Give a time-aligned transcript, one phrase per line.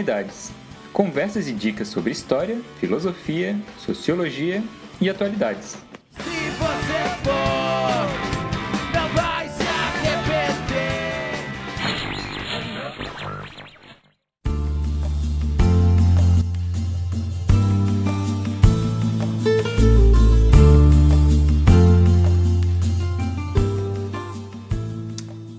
[0.00, 0.50] Humanidades.
[0.94, 4.64] Conversas e dicas sobre história, filosofia, sociologia
[4.98, 5.76] e atualidades.
[6.16, 8.08] Se você for,
[8.94, 10.40] não vai se arrepender.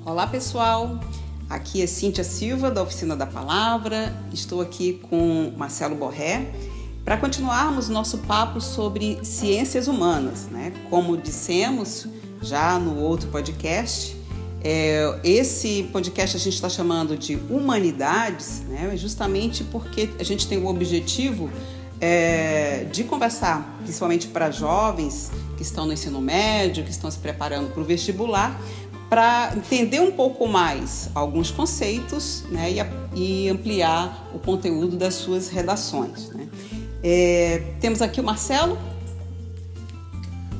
[0.03, 0.99] Olá pessoal,
[1.51, 4.15] aqui é Cíntia Silva da Oficina da Palavra.
[4.31, 6.49] Estou aqui com Marcelo Borré
[7.03, 10.47] para continuarmos nosso papo sobre ciências humanas.
[10.47, 10.71] Né?
[10.89, 12.07] Como dissemos
[12.41, 14.15] já no outro podcast,
[14.63, 18.95] é, esse podcast a gente está chamando de Humanidades, né?
[18.95, 21.49] justamente porque a gente tem o objetivo
[21.99, 27.71] é, de conversar, principalmente para jovens que estão no ensino médio, que estão se preparando
[27.71, 28.59] para o vestibular,
[29.11, 32.71] para entender um pouco mais alguns conceitos né,
[33.13, 36.29] e, e, ampliar o conteúdo das suas redações.
[36.29, 36.47] Né.
[37.03, 38.77] É, temos aqui o Marcelo.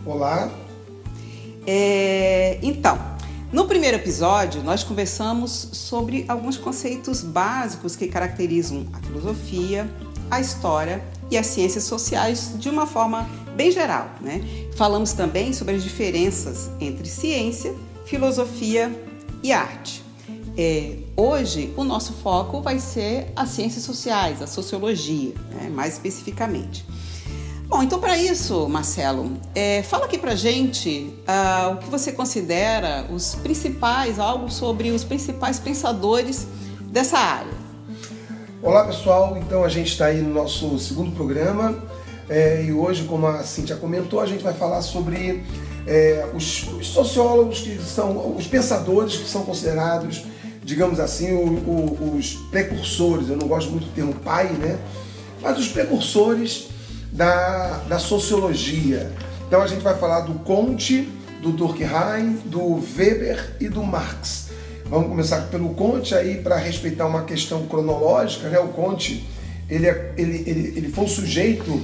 [0.06, 0.52] Olá.
[1.66, 3.00] É, então,
[3.54, 9.90] no primeiro episódio, nós conversamos sobre alguns conceitos básicos que caracterizam a filosofia,
[10.30, 14.10] a história e as ciências sociais de uma forma bem geral.
[14.20, 14.42] Né?
[14.76, 17.74] Falamos também sobre as diferenças entre ciência
[18.12, 18.92] filosofia
[19.42, 20.04] e arte.
[20.58, 26.86] É, hoje, o nosso foco vai ser as ciências sociais, a sociologia, né, mais especificamente.
[27.68, 33.08] Bom, então para isso, Marcelo, é, fala aqui para gente uh, o que você considera
[33.10, 36.46] os principais, algo sobre os principais pensadores
[36.82, 37.62] dessa área.
[38.62, 41.82] Olá pessoal, então a gente está aí no nosso segundo programa
[42.28, 45.46] é, e hoje, como a Cintia comentou, a gente vai falar sobre
[45.88, 50.24] é, os, os, sociólogos que são, os pensadores que são considerados,
[50.64, 54.80] digamos assim, o, o, os precursores, eu não gosto muito do termo pai, né?
[55.42, 56.68] Mas os precursores
[57.12, 59.12] da, da sociologia.
[59.48, 61.10] Então a gente vai falar do Comte,
[61.42, 64.50] do Durkheim, do Weber e do Marx.
[64.86, 68.60] Vamos começar pelo Comte aí para respeitar uma questão cronológica, né?
[68.60, 69.28] O Comte,
[69.70, 71.82] ele, é, ele, ele, ele foi um sujeito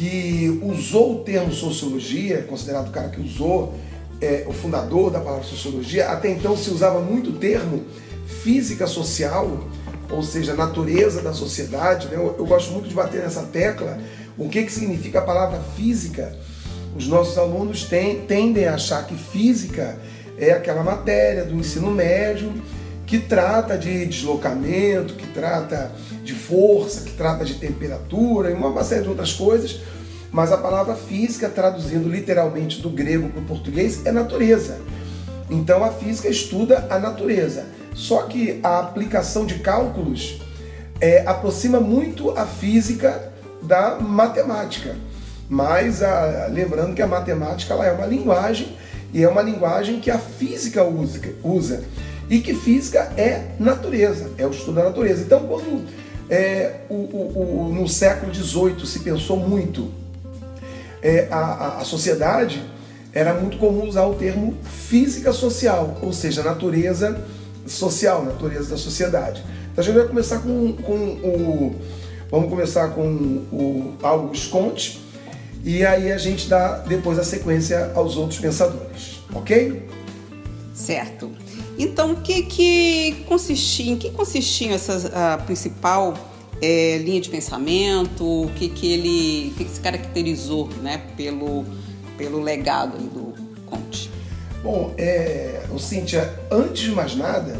[0.00, 3.74] que usou o termo sociologia, considerado o cara que usou,
[4.18, 7.84] é, o fundador da palavra sociologia, até então se usava muito o termo
[8.42, 9.62] física social,
[10.10, 12.08] ou seja, natureza da sociedade.
[12.08, 12.16] Né?
[12.16, 13.98] Eu, eu, gosto muito de bater nessa tecla.
[14.38, 16.34] O que, que significa a palavra física?
[16.96, 19.98] Os nossos alunos tem, tendem a achar que física
[20.38, 22.50] é aquela matéria do ensino médio
[23.10, 25.90] que trata de deslocamento, que trata
[26.22, 29.80] de força, que trata de temperatura e uma série de outras coisas,
[30.30, 34.78] mas a palavra física, traduzindo literalmente do grego para o português, é natureza.
[35.50, 37.66] Então a física estuda a natureza.
[37.96, 40.40] Só que a aplicação de cálculos
[41.00, 44.94] é, aproxima muito a física da matemática.
[45.48, 48.76] Mas a, lembrando que a matemática ela é uma linguagem
[49.12, 50.84] e é uma linguagem que a física
[51.42, 51.82] usa.
[52.30, 55.22] E que física é natureza, é o estudo da natureza.
[55.22, 55.84] Então, quando
[56.30, 59.90] é, o, o, o, no século XVIII se pensou muito
[61.02, 62.62] é, a, a, a, sociedade,
[63.12, 67.20] era muito comum usar o termo física social, ou seja, natureza
[67.66, 69.42] social, natureza da sociedade.
[69.72, 71.74] Então a gente vai começar com, com o.
[72.30, 73.02] Vamos começar com
[73.50, 75.00] o Auguste Comte
[75.64, 79.88] e aí a gente dá depois a sequência aos outros pensadores, ok?
[80.72, 81.32] Certo.
[81.78, 86.14] Então, o que, que consistia, em que consistia essa a principal
[86.60, 88.24] é, linha de pensamento?
[88.24, 91.64] O que, que ele o que, que se caracterizou né, pelo,
[92.18, 93.34] pelo legado do
[93.66, 94.10] Conte?
[94.62, 97.58] Bom, é, Cíntia, antes de mais nada,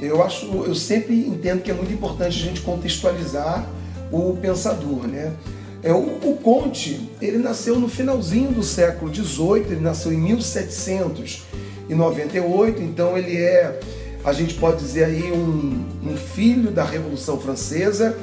[0.00, 3.68] eu acho, eu sempre entendo que é muito importante a gente contextualizar
[4.12, 5.32] o pensador, né?
[5.82, 11.42] É, o, o Conte, ele nasceu no finalzinho do século XVIII, ele nasceu em 1700
[11.88, 13.80] em 98, então ele é,
[14.24, 18.16] a gente pode dizer aí, um, um filho da Revolução Francesa,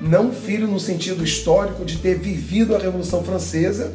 [0.00, 3.92] não filho no sentido histórico de ter vivido a Revolução Francesa,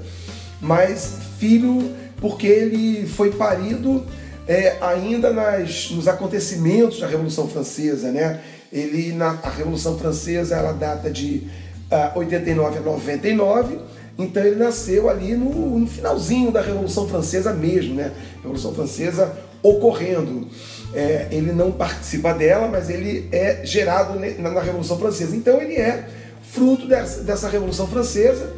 [0.62, 4.06] mas filho porque ele foi parido
[4.48, 8.42] é, ainda nas, nos acontecimentos da Revolução Francesa, né?
[8.72, 11.48] Ele na a Revolução Francesa ela data de
[11.92, 13.80] uh, ah, 89 a 99
[14.20, 18.12] então ele nasceu ali no, no finalzinho da Revolução Francesa mesmo, né?
[18.42, 19.34] Revolução Francesa
[19.64, 20.48] ocorrendo.
[20.94, 25.36] É, ele não participa dela, mas ele é gerado na, Revolução Francesa.
[25.36, 26.08] Então ele é
[26.42, 28.52] fruto dessa, dessa Revolução Francesa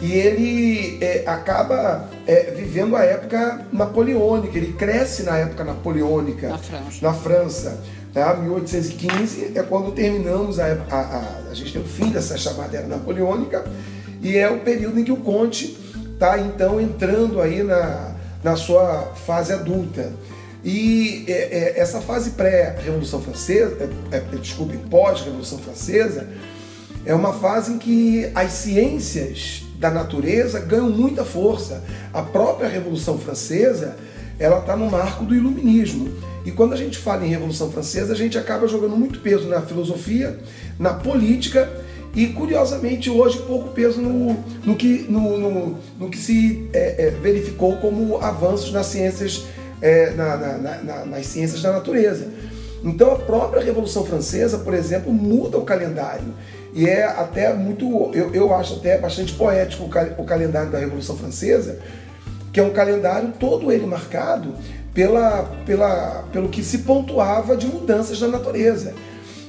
[0.00, 6.58] e ele é, acaba é, vivendo a época napoleônica, ele cresce na época napoleônica Na
[6.58, 6.98] França.
[7.02, 7.80] na França.
[8.12, 8.34] Tá?
[8.34, 12.86] 1815 é quando terminamos, a, a, a, a gente tem o fim dessa chamada era
[12.86, 13.64] napoleônica,
[14.20, 15.76] e é o período em que o Conte
[16.12, 20.12] está então entrando aí na, na sua fase adulta.
[20.64, 26.28] E é, é, essa fase pré-Revolução Francesa, é, é, desculpe, pós-Revolução Francesa,
[27.06, 31.84] é uma fase em que as ciências da natureza ganham muita força.
[32.12, 33.96] A própria Revolução Francesa,
[34.38, 36.12] ela está no marco do iluminismo.
[36.44, 39.62] E quando a gente fala em Revolução Francesa, a gente acaba jogando muito peso na
[39.62, 40.38] filosofia,
[40.78, 41.70] na política
[42.18, 47.10] e, curiosamente, hoje pouco peso no, no, que, no, no, no que se é, é,
[47.10, 49.44] verificou como avanços nas ciências,
[49.80, 52.26] é, na, na, na, nas ciências da natureza.
[52.82, 56.34] Então, a própria Revolução Francesa, por exemplo, muda o calendário.
[56.74, 60.78] E é até muito, eu, eu acho até bastante poético o, cal, o calendário da
[60.78, 61.78] Revolução Francesa,
[62.52, 64.54] que é um calendário todo ele marcado
[64.92, 68.92] pela, pela, pelo que se pontuava de mudanças na natureza.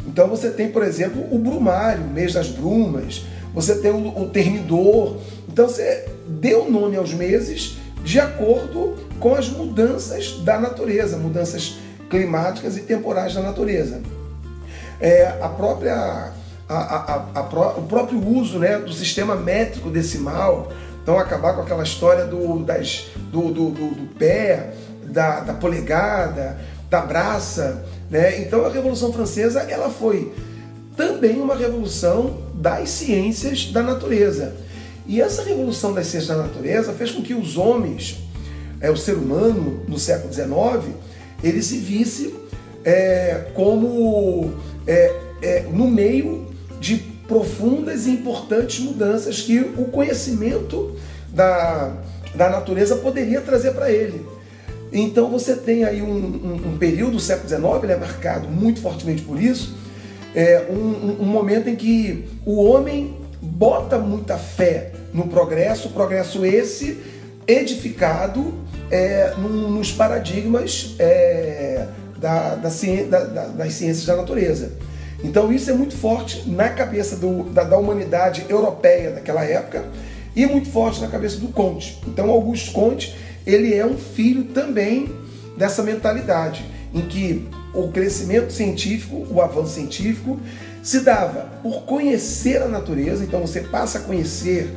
[0.06, 5.18] Então você tem, por exemplo, o brumário, mês das brumas, você tem o, o termidor.
[5.48, 11.78] Então você deu nome aos meses de acordo com as mudanças da natureza, mudanças
[12.10, 14.02] climáticas e temporais da natureza.
[15.00, 16.34] É, a própria,
[16.68, 17.42] a, a, a,
[17.78, 20.72] o próprio uso né, do sistema métrico decimal,
[21.02, 24.74] então acabar com aquela história do, das, do, do, do, do pé,
[25.04, 26.60] da, da polegada,
[26.90, 27.84] da braça.
[28.10, 28.42] Né?
[28.42, 30.32] Então a Revolução Francesa ela foi
[30.96, 34.56] também uma revolução das ciências da natureza.
[35.08, 38.18] E essa revolução das ciências da natureza fez com que os homens,
[38.82, 40.94] é, o ser humano no século XIX,
[41.44, 42.36] ele se visse
[42.84, 44.54] é, como
[44.86, 46.48] é, é, no meio
[46.80, 46.98] de
[47.28, 50.96] profundas e importantes mudanças que o conhecimento
[51.30, 51.94] da,
[52.36, 54.26] da natureza poderia trazer para ele.
[54.92, 58.82] Então você tem aí um, um, um período do século XIX, ele é marcado muito
[58.82, 59.76] fortemente por isso,
[60.34, 67.00] é um, um, momento em que o homem bota muita fé no progresso, progresso esse
[67.48, 68.54] edificado
[68.92, 71.88] é, nos paradigmas é,
[72.18, 74.72] da, da, da, das ciências da natureza.
[75.24, 79.86] Então isso é muito forte na cabeça do, da, da, humanidade europeia daquela época
[80.36, 82.00] e muito forte na cabeça do Comte.
[82.08, 83.16] Então Augusto Comte
[83.54, 85.10] ele é um filho também
[85.58, 90.40] dessa mentalidade em que o crescimento científico, o avanço científico
[90.82, 94.70] se dava por conhecer a natureza, então você passa a conhecer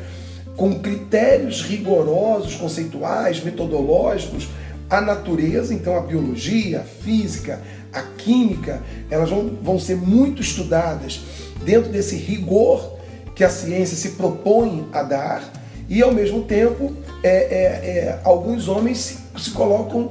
[0.56, 4.48] com critérios rigorosos, conceituais, metodológicos,
[4.90, 7.60] a natureza, então a biologia, a física,
[7.92, 11.20] a química, elas vão, vão ser muito estudadas
[11.64, 12.98] dentro desse rigor
[13.34, 15.61] que a ciência se propõe a dar,
[15.92, 20.10] e ao mesmo tempo é, é, é, alguns homens se, se colocam,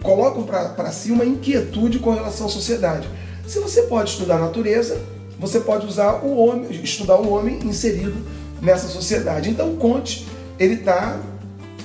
[0.00, 3.08] colocam para si uma inquietude com relação à sociedade.
[3.44, 5.00] Se você pode estudar a natureza,
[5.36, 8.14] você pode usar o homem, estudar o homem inserido
[8.62, 9.50] nessa sociedade.
[9.50, 10.28] Então Conte,
[10.60, 11.20] ele está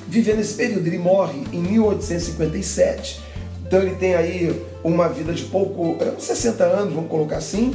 [0.07, 0.86] vivendo esse período.
[0.86, 3.19] Ele morre em 1857,
[3.65, 7.74] então ele tem aí uma vida de pouco, 60 anos, vamos colocar assim,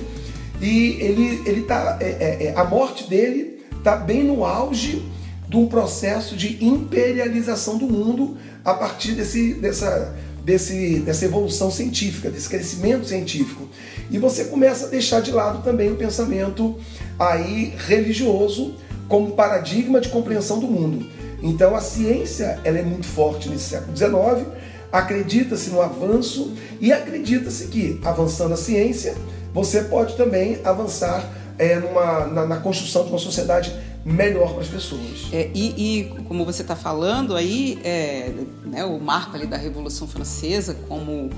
[0.61, 5.15] e ele, ele tá, é, é, é, a morte dele está bem no auge
[5.49, 12.31] de um processo de imperialização do mundo a partir desse, dessa, desse, dessa evolução científica,
[12.31, 13.69] desse crescimento científico.
[14.11, 16.79] E você começa a deixar de lado também o pensamento
[17.19, 18.75] aí religioso
[19.09, 21.07] como paradigma de compreensão do mundo.
[21.43, 24.49] Então a ciência ela é muito forte nesse século XIX,
[24.91, 29.15] acredita-se no avanço e acredita-se que, avançando a ciência,
[29.53, 33.75] você pode também avançar é, numa, na, na construção de uma sociedade
[34.06, 35.26] melhor para as pessoas.
[35.32, 38.32] É, e, e, como você está falando aí, é,
[38.64, 41.28] né, o marco ali da Revolução Francesa como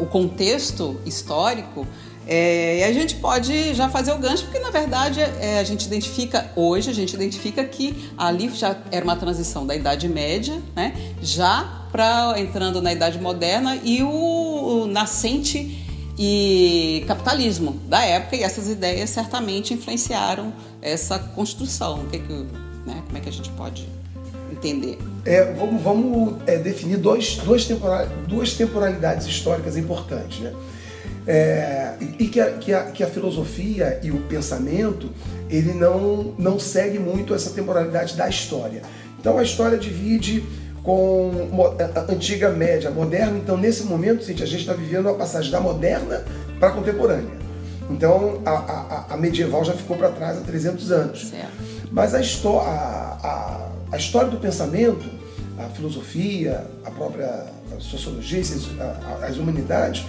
[0.00, 1.86] o contexto histórico,
[2.26, 5.86] é, e a gente pode já fazer o gancho, porque na verdade é, a gente
[5.86, 10.94] identifica, hoje, a gente identifica que ali já era uma transição da Idade Média, né,
[11.22, 15.84] já para entrando na Idade Moderna e o, o nascente
[16.18, 20.52] e capitalismo da época, e essas ideias certamente influenciaram
[20.84, 22.00] essa construção.
[22.00, 22.32] O que que,
[22.86, 23.88] né, como é que a gente pode
[24.52, 24.98] entender?
[25.24, 30.40] É, vamos vamos é, definir dois, duas, temporal, duas temporalidades históricas importantes.
[30.40, 30.52] Né?
[31.26, 35.10] É, e que a, que, a, que a filosofia e o pensamento
[35.48, 38.82] ele não, não segue muito essa temporalidade da história.
[39.18, 40.44] Então a história divide
[40.82, 41.30] com
[41.94, 43.38] a antiga média, moderna.
[43.38, 46.22] Então, nesse momento, a gente está vivendo a passagem da moderna
[46.60, 47.43] para a contemporânea.
[47.90, 51.30] Então a, a, a medieval já ficou para trás há 300 anos.
[51.30, 51.52] Certo.
[51.90, 55.08] Mas a, histó a, a, história do pensamento,
[55.58, 57.46] a filosofia, a própria
[57.78, 58.42] sociologia,
[59.22, 60.04] as humanidades,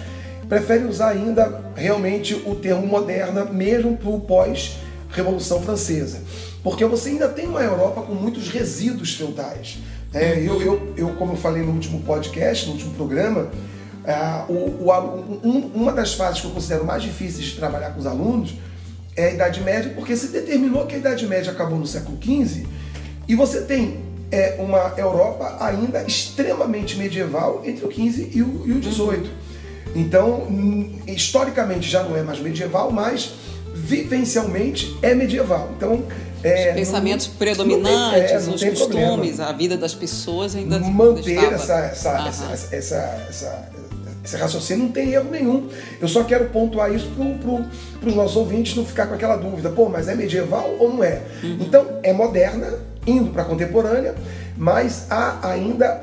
[0.48, 6.20] preferem usar ainda realmente o termo moderna, mesmo para o pós-Revolução Francesa.
[6.62, 9.78] Porque você ainda tem uma Europa com muitos resíduos feudais.
[10.12, 13.50] É, eu, eu, eu, como eu falei no último podcast, no último programa,
[14.06, 17.98] é, o, o, um, uma das fases que eu considero mais difíceis de trabalhar com
[17.98, 18.54] os alunos
[19.16, 22.66] é a Idade Média, porque se determinou que a Idade Média acabou no século XV
[23.26, 28.72] e você tem é, uma Europa ainda extremamente medieval entre o XV e o, e
[28.72, 29.30] o XVIII.
[29.94, 30.46] Então,
[31.06, 33.32] historicamente já não é mais medieval, mas
[33.74, 35.70] vivencialmente é medieval.
[35.76, 36.04] Então,
[36.42, 39.44] é, os pensamentos não, predominantes, não tem, é, os costumes, problema.
[39.48, 43.68] a vida das pessoas ainda manter essa, essa, essa, essa,
[44.26, 45.68] esse raciocínio não tem erro nenhum.
[46.00, 47.08] Eu só quero pontuar isso
[48.00, 51.04] para os nossos ouvintes não ficar com aquela dúvida, pô, mas é medieval ou não
[51.04, 51.22] é?
[51.44, 51.58] Uhum.
[51.60, 52.74] Então, é moderna,
[53.06, 54.16] indo para a contemporânea,
[54.56, 56.02] mas há ainda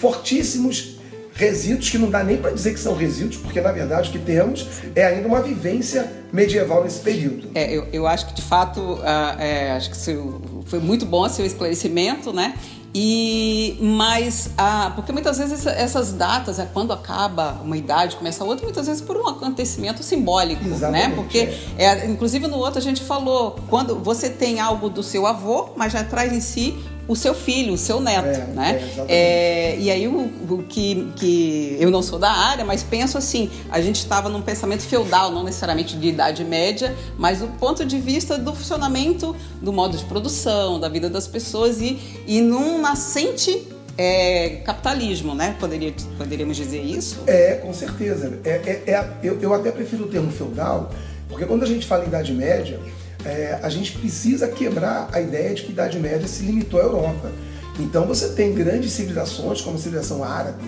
[0.00, 0.95] fortíssimos
[1.36, 4.18] resíduos que não dá nem para dizer que são resíduos, porque na verdade o que
[4.18, 7.50] temos é ainda uma vivência medieval nesse período.
[7.54, 11.28] É, eu, eu acho que de fato, uh, é, acho que seu, foi muito bom
[11.28, 12.54] seu esclarecimento, né?
[12.98, 18.46] E mas ah, porque muitas vezes essas datas é quando acaba uma idade começa a
[18.46, 20.74] outra muitas vezes por um acontecimento simbólico, né?
[20.74, 21.14] Exatamente, né?
[21.14, 21.38] Porque
[21.76, 21.84] é.
[21.84, 25.92] É, inclusive no outro a gente falou quando você tem algo do seu avô, mas
[25.92, 26.74] já traz em si
[27.08, 28.90] o seu filho, o seu neto, é, né?
[29.08, 33.16] É, é, e aí o, o, que, que eu não sou da área, mas penso
[33.16, 37.84] assim, a gente estava num pensamento feudal, não necessariamente de idade média, mas do ponto
[37.84, 42.80] de vista do funcionamento do modo de produção, da vida das pessoas e, e num
[42.80, 45.56] nascente é, capitalismo, né?
[45.58, 47.22] Poderia, poderíamos dizer isso?
[47.26, 48.38] É, com certeza.
[48.44, 50.90] É, é, é eu, eu até prefiro o termo feudal,
[51.28, 52.78] porque quando a gente fala em Idade Média,
[53.26, 56.84] é, a gente precisa quebrar a ideia de que a Idade Média se limitou à
[56.84, 57.32] Europa.
[57.78, 60.64] Então você tem grandes civilizações, como a civilização árabe,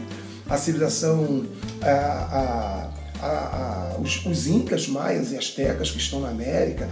[0.48, 1.46] a civilização.
[1.80, 6.88] A, a, a, os, os, incas, maias e astecas que estão na América,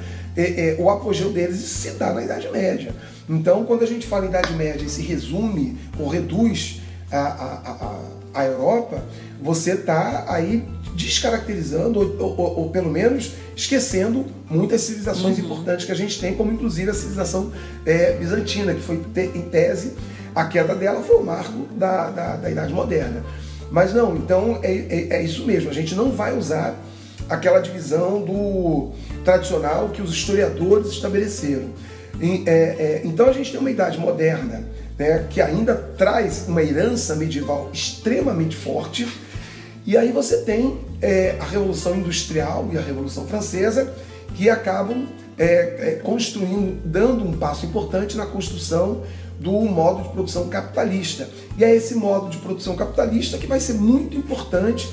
[0.78, 2.92] o apogeu deles se dá na Idade Média.
[3.28, 6.80] Então, quando a gente fala em Idade Média e se resume ou reduz
[7.12, 8.00] a,
[8.35, 9.04] a Europa,
[9.40, 10.64] você está aí
[10.97, 15.45] descaracterizando, ou, ou, ou, pelo menos esquecendo muitas civilizações uhum.
[15.45, 17.53] importantes que a gente tem, como inclusive a civilização
[17.85, 19.93] é, bizantina, que foi em tese,
[20.35, 23.23] a queda dela foi o marco da, da, da Idade Moderna.
[23.71, 26.75] Mas não, então é, é, é, isso mesmo, a gente não vai usar
[27.29, 28.93] aquela divisão do
[29.25, 31.71] tradicional que os historiadores estabeleceram.
[32.21, 34.65] E, é, é, então a gente tem uma idade moderna
[34.99, 39.07] né, que ainda traz uma herança medieval extremamente forte,
[39.87, 43.95] e aí você tem é, a Revolução Industrial e a Revolução Francesa,
[44.35, 45.07] que acabam
[45.38, 49.03] é, é, construindo, dando um passo importante na construção
[49.38, 51.29] do modo de produção capitalista.
[51.59, 54.88] E é esse modo de produção capitalista que vai ser muito importante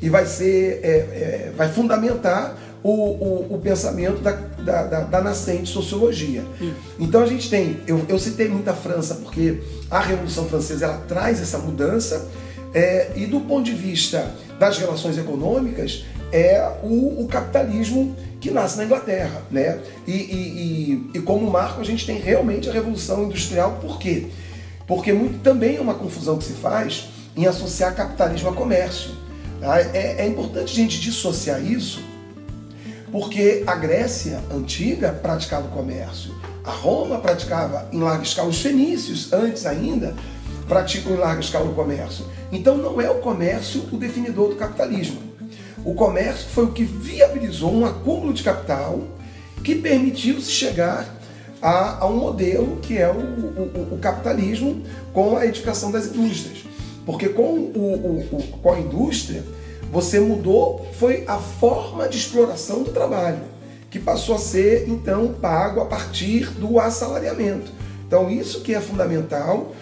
[0.00, 5.20] e vai ser, é, é, vai fundamentar o, o, o pensamento da, da, da, da,
[5.20, 6.44] nascente sociologia.
[6.60, 6.72] Hum.
[6.98, 10.98] Então a gente tem, eu, eu citei muito a França porque a Revolução Francesa ela
[11.08, 12.28] traz essa mudança
[12.72, 18.76] é, e do ponto de vista das relações econômicas, é o, o capitalismo que nasce
[18.76, 19.42] na Inglaterra.
[19.50, 19.80] Né?
[20.06, 20.16] E, e,
[21.14, 23.78] e, e, como marco, a gente tem realmente a Revolução Industrial.
[23.80, 24.26] Por quê?
[24.86, 29.10] Porque muito, também é uma confusão que se faz em associar capitalismo a comércio.
[29.60, 29.80] Tá?
[29.80, 32.00] É, é importante a gente dissociar isso,
[33.10, 36.34] porque a Grécia antiga praticava o comércio,
[36.64, 40.14] a Roma praticava em larga escala, os fenícios, antes ainda,
[40.68, 42.26] praticam em larga escala o comércio.
[42.52, 45.20] Então não é o comércio o definidor do capitalismo.
[45.84, 49.00] O comércio foi o que viabilizou um acúmulo de capital
[49.64, 51.18] que permitiu-se chegar
[51.60, 54.82] a, a, um modelo que é o, o, o, capitalismo
[55.12, 56.64] com a edificação das indústrias.
[57.04, 59.42] Porque com, o, com a indústria,
[59.90, 63.40] você mudou, foi a forma de exploração do trabalho,
[63.90, 67.72] que passou a ser então pago a partir do assalariamento.
[68.06, 69.72] Então isso que é fundamental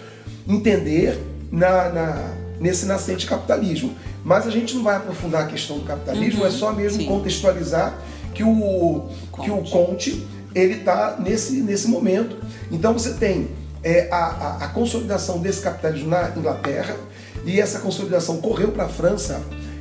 [0.47, 1.19] entender
[1.51, 3.95] na, na, nesse nascente capitalismo.
[4.25, 7.07] Mas a gente não vai aprofundar a questão do capitalismo, uhum, é só mesmo sim.
[7.07, 7.97] contextualizar
[8.35, 9.45] que o, Conte.
[9.45, 12.37] que o Conte ele está nesse, nesse momento.
[12.71, 13.49] Então você tem
[13.83, 16.97] é, a, a, a, consolidação desse capitalismo na Inglaterra
[17.45, 19.41] e essa consolidação correu para a França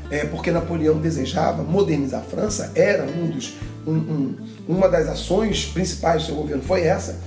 [0.09, 3.55] é, porque Napoleão desejava modernizar a França, era um dos,
[3.87, 4.35] um, um,
[4.67, 7.19] uma das ações principais do seu governo foi essa.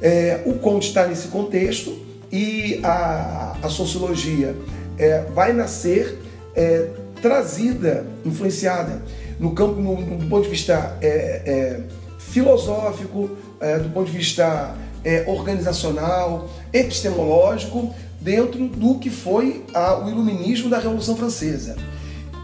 [0.00, 1.94] É, o Conte está nesse contexto
[2.32, 4.54] e a, a sociologia
[4.98, 6.18] é, vai nascer
[6.54, 6.88] é,
[7.20, 9.02] trazida, influenciada
[9.38, 11.80] no campo, no, do ponto de vista é, é,
[12.18, 20.10] filosófico, é, do ponto de vista é, organizacional, epistemológico, dentro do que foi a, o
[20.10, 21.76] iluminismo da Revolução Francesa.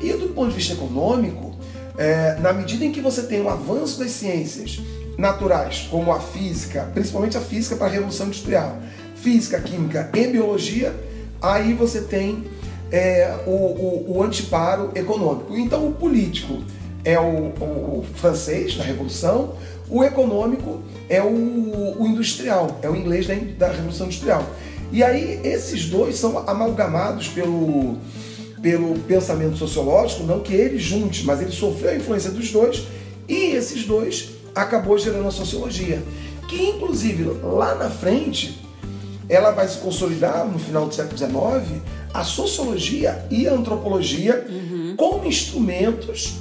[0.00, 1.54] E do ponto de vista econômico,
[1.98, 4.80] é, na medida em que você tem um avanço das ciências
[5.18, 8.78] naturais, como a física, principalmente a física para a Revolução Industrial,
[9.26, 10.94] física, química e biologia,
[11.42, 12.44] aí você tem
[12.92, 15.56] é, o, o, o, antiparo econômico.
[15.56, 16.62] Então, o político
[17.04, 19.54] é o, o, francês da Revolução,
[19.90, 24.48] o econômico é o, industrial, é o inglês da, da Revolução Industrial.
[24.92, 27.96] E aí, esses dois são amalgamados pelo,
[28.62, 32.86] pelo pensamento sociológico, não que ele junte, mas ele sofreu a influência dos dois,
[33.28, 36.00] e esses dois acabou gerando a sociologia,
[36.48, 38.64] que inclusive lá na frente
[39.28, 41.82] ela vai se consolidar no final do século XIX,
[42.14, 44.94] a sociologia e a antropologia uhum.
[44.96, 46.38] como instrumentos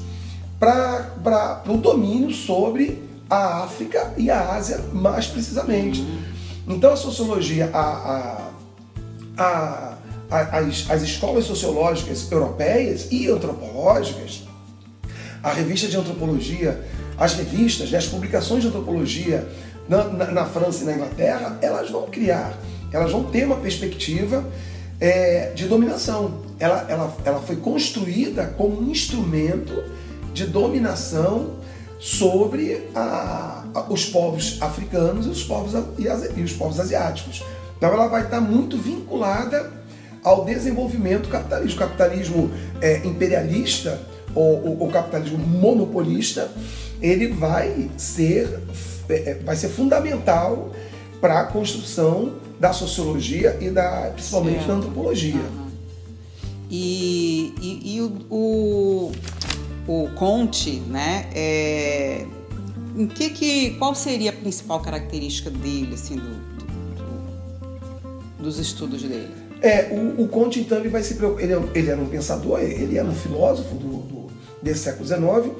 [0.59, 6.01] para o domínio sobre a África e a Ásia, mais precisamente.
[6.01, 6.75] Uhum.
[6.75, 8.51] Então a sociologia, a,
[9.37, 9.97] a,
[10.29, 14.43] a, as, as escolas sociológicas europeias e antropológicas,
[15.43, 16.83] a revista de antropologia,
[17.17, 19.47] as revistas, né, as publicações de antropologia
[19.87, 22.57] na, na, na França e na Inglaterra, elas vão criar
[22.95, 24.45] elas vão ter uma perspectiva
[24.99, 26.45] é, de dominação.
[26.59, 29.83] Ela, ela, ela foi construída como um instrumento
[30.33, 31.57] de dominação
[31.99, 37.43] sobre a, a, os povos africanos e os povos, e, as, e os povos asiáticos.
[37.77, 39.71] Então ela vai estar muito vinculada
[40.23, 41.75] ao desenvolvimento capitalista.
[41.75, 43.99] O capitalismo é, imperialista
[44.33, 46.49] ou o capitalismo monopolista,
[47.01, 48.59] ele vai ser,
[49.09, 50.71] é, é, vai ser fundamental
[51.21, 54.67] para a construção da sociologia e da, principalmente certo.
[54.67, 55.35] da antropologia.
[55.35, 55.65] Uhum.
[56.69, 59.11] E, e, e o, o,
[59.87, 61.29] o, Conte, né?
[61.33, 62.25] É,
[62.95, 69.29] em que que, qual seria a principal característica dele, assim, do, do, dos estudos dele?
[69.61, 72.59] É, o, o Conte, então, ele vai se preocupar, ele, é ele era um pensador,
[72.59, 74.25] ele era um filósofo do, do
[74.61, 75.55] desse século XIX,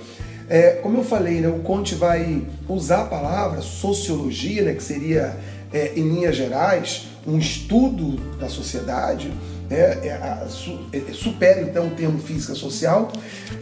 [0.47, 5.35] é, como eu falei, né, o Conte vai usar a palavra sociologia, né, que seria
[5.75, 9.29] é, em linhas gerais, um estudo da sociedade,
[9.69, 13.11] né, é, a, su, é, supera então o termo física social,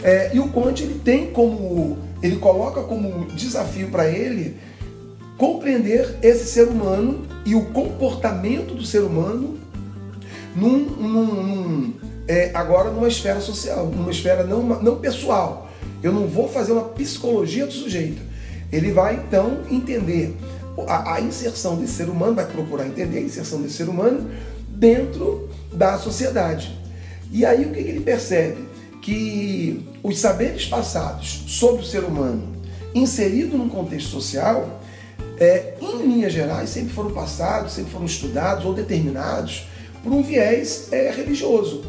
[0.03, 4.57] é, e o Conte ele tem como, ele coloca como desafio para ele
[5.39, 9.57] compreender esse ser humano e o comportamento do ser humano
[10.55, 11.93] num, num, num
[12.27, 15.71] é, agora numa esfera social, numa esfera não, não pessoal.
[16.03, 18.21] Eu não vou fazer uma psicologia do sujeito.
[18.71, 20.35] Ele vai então entender
[20.87, 24.29] a, a, inserção desse ser humano, vai procurar entender a inserção desse ser humano
[24.69, 26.77] dentro da sociedade.
[27.31, 28.67] E aí o que, que ele percebe?
[29.01, 32.53] Que os saberes passados sobre o ser humano
[32.93, 34.81] inserido num contexto social,
[35.39, 39.67] é, em linhas gerais, sempre foram passados, sempre foram estudados ou determinados
[40.03, 41.83] por um viés é, religioso.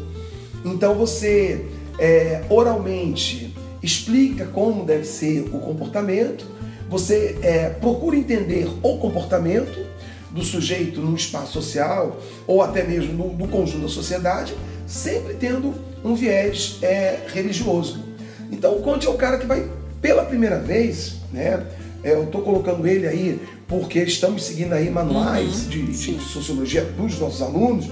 [0.63, 1.65] Então você
[1.99, 6.45] é, oralmente explica como deve ser o comportamento,
[6.89, 9.85] você é, procura entender o comportamento
[10.31, 14.53] do sujeito no espaço social ou até mesmo no, no conjunto da sociedade,
[14.85, 18.03] sempre tendo um viés é, religioso.
[18.51, 19.67] Então o Conte é o cara que vai
[20.01, 21.65] pela primeira vez, né?
[22.03, 26.83] É, eu estou colocando ele aí porque estamos seguindo aí manuais uhum, de, de, sociologia
[26.83, 27.89] para os nossos alunos.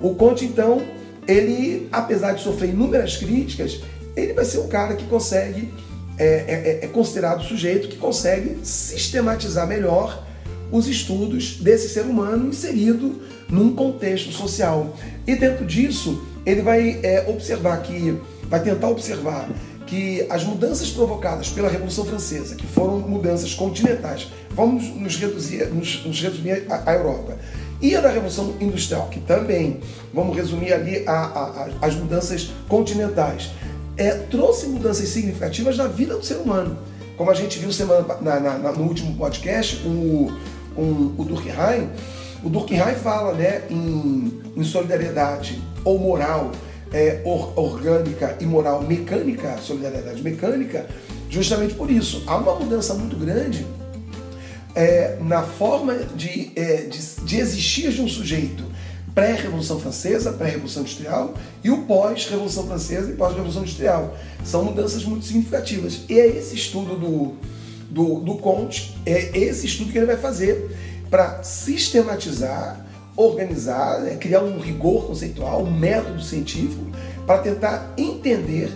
[0.00, 0.82] O Conte, então,
[1.28, 3.80] ele, apesar de sofrer inúmeras críticas,
[4.16, 5.72] ele vai ser o cara que consegue
[6.18, 10.26] é, é, é, considerado o sujeito que consegue sistematizar melhor
[10.70, 14.96] os estudos desse ser humano inserido num contexto social.
[15.26, 19.48] E dentro disso, ele vai é, observar que, vai tentar observar
[19.86, 26.04] que as mudanças provocadas pela Revolução Francesa, que foram mudanças continentais, vamos nos reduzir, nos,
[26.06, 26.24] nos
[26.70, 27.36] a, a, Europa,
[27.80, 29.80] e a da Revolução Industrial, que também,
[30.14, 33.50] vamos resumir ali a, a, as mudanças continentais,
[33.96, 36.78] é, trouxe mudanças significativas na vida do ser humano.
[37.16, 40.32] Como a gente viu semana, na, na, no último podcast, o,
[40.76, 41.90] um, o Durkheim,
[42.42, 46.50] o Durkheim fala né, em, em solidariedade ou moral
[46.92, 50.86] é, or, orgânica e moral mecânica, solidariedade mecânica,
[51.28, 52.22] justamente por isso.
[52.26, 53.66] Há uma mudança muito grande
[54.74, 58.64] é, na forma de, é, de, de existir de um sujeito
[59.14, 64.16] pré-revolução francesa, pré-revolução industrial, e o pós-revolução francesa e pós-revolução industrial.
[64.44, 66.00] São mudanças muito significativas.
[66.08, 67.34] E é esse estudo do,
[67.90, 70.76] do, do Conte, é esse estudo que ele vai fazer
[71.10, 76.86] para sistematizar, organizar, né, criar um rigor conceitual, um método científico,
[77.26, 78.72] para tentar entender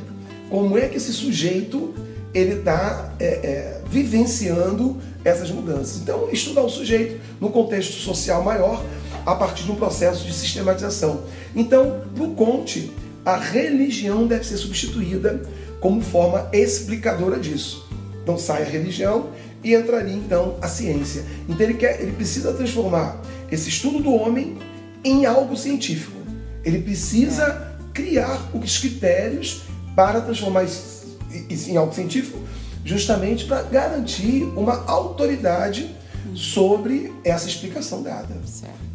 [0.50, 1.94] como é que esse sujeito
[2.34, 5.96] ele está é, é, vivenciando essas mudanças.
[5.96, 8.84] Então, estudar o sujeito no contexto social maior
[9.26, 11.24] a partir de um processo de sistematização.
[11.54, 12.92] Então, para o Conte,
[13.24, 15.42] a religião deve ser substituída
[15.80, 17.84] como forma explicadora disso.
[18.22, 19.30] Então sai a religião
[19.62, 21.24] e entraria então a ciência.
[21.48, 24.56] Então ele, quer, ele precisa transformar esse estudo do homem
[25.04, 26.16] em algo científico.
[26.64, 29.62] Ele precisa criar os critérios
[29.94, 32.38] para transformar isso em algo científico,
[32.84, 35.94] justamente para garantir uma autoridade
[36.34, 38.34] sobre essa explicação dada.
[38.44, 38.85] Certo.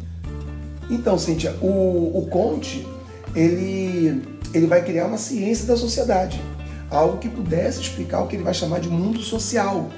[0.92, 2.86] Então, Cíntia, o, o Conte
[3.34, 6.38] ele, ele vai criar uma ciência da sociedade,
[6.90, 9.88] algo que pudesse explicar o que ele vai chamar de mundo social.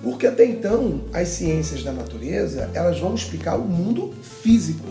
[0.00, 4.86] Porque até então, as ciências da natureza, elas vão explicar o mundo físico.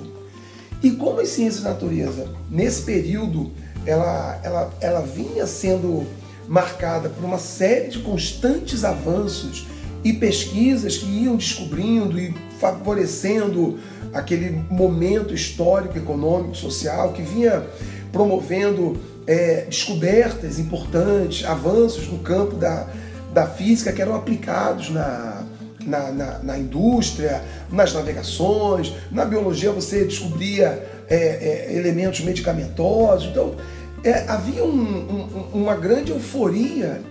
[0.84, 3.50] E como as ciências da natureza, nesse período,
[3.86, 6.06] ela, ela, ela vinha sendo
[6.50, 9.67] marcada por uma série de constantes avanços
[10.03, 13.79] e pesquisas que iam descobrindo e favorecendo
[14.13, 17.63] aquele momento histórico, econômico, social que vinha
[18.12, 22.88] promovendo é, descobertas importantes, avanços no campo da,
[23.33, 25.43] da física que eram aplicados na,
[25.86, 33.29] na, na, na indústria, nas navegações, na biologia você descobria é, é, elementos medicamentosos.
[33.29, 33.55] Então,
[34.03, 37.01] é, havia um, um, uma grande euforia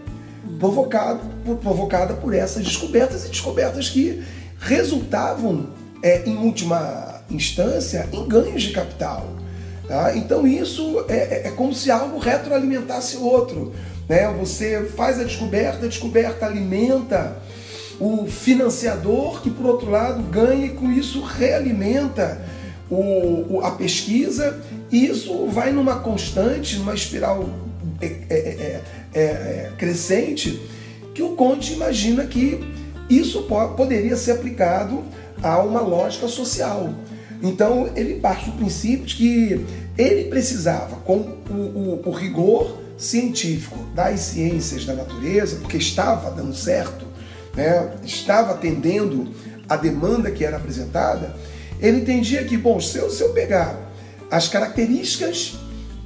[0.59, 1.21] provocado,
[1.63, 4.23] provocada por essas descobertas e descobertas que
[4.59, 5.69] resultavam,
[6.03, 9.27] é, em última instância, em ganhos de capital.
[9.87, 10.17] Tá?
[10.17, 13.73] Então isso é, é, é como se algo retroalimentasse outro.
[14.09, 14.29] Né?
[14.39, 17.37] Você faz a descoberta, a descoberta alimenta
[18.01, 22.41] o financiador, que por outro lado ganha e com isso realimenta
[22.91, 24.61] o, o, a pesquisa,
[24.93, 27.49] e isso vai numa constante, numa espiral
[28.01, 28.81] é, é,
[29.17, 30.61] é, é, crescente,
[31.15, 32.61] que o Conte imagina que
[33.09, 35.03] isso poderia ser aplicado
[35.43, 36.93] a uma lógica social.
[37.43, 41.17] Então ele parte do princípio de que ele precisava, com
[41.49, 47.07] o, o, o rigor científico das ciências da natureza, porque estava dando certo,
[47.55, 49.29] né, estava atendendo
[49.67, 51.35] a demanda que era apresentada,
[51.81, 53.91] ele entendia que, bom, se eu, se eu pegar
[54.31, 55.55] as características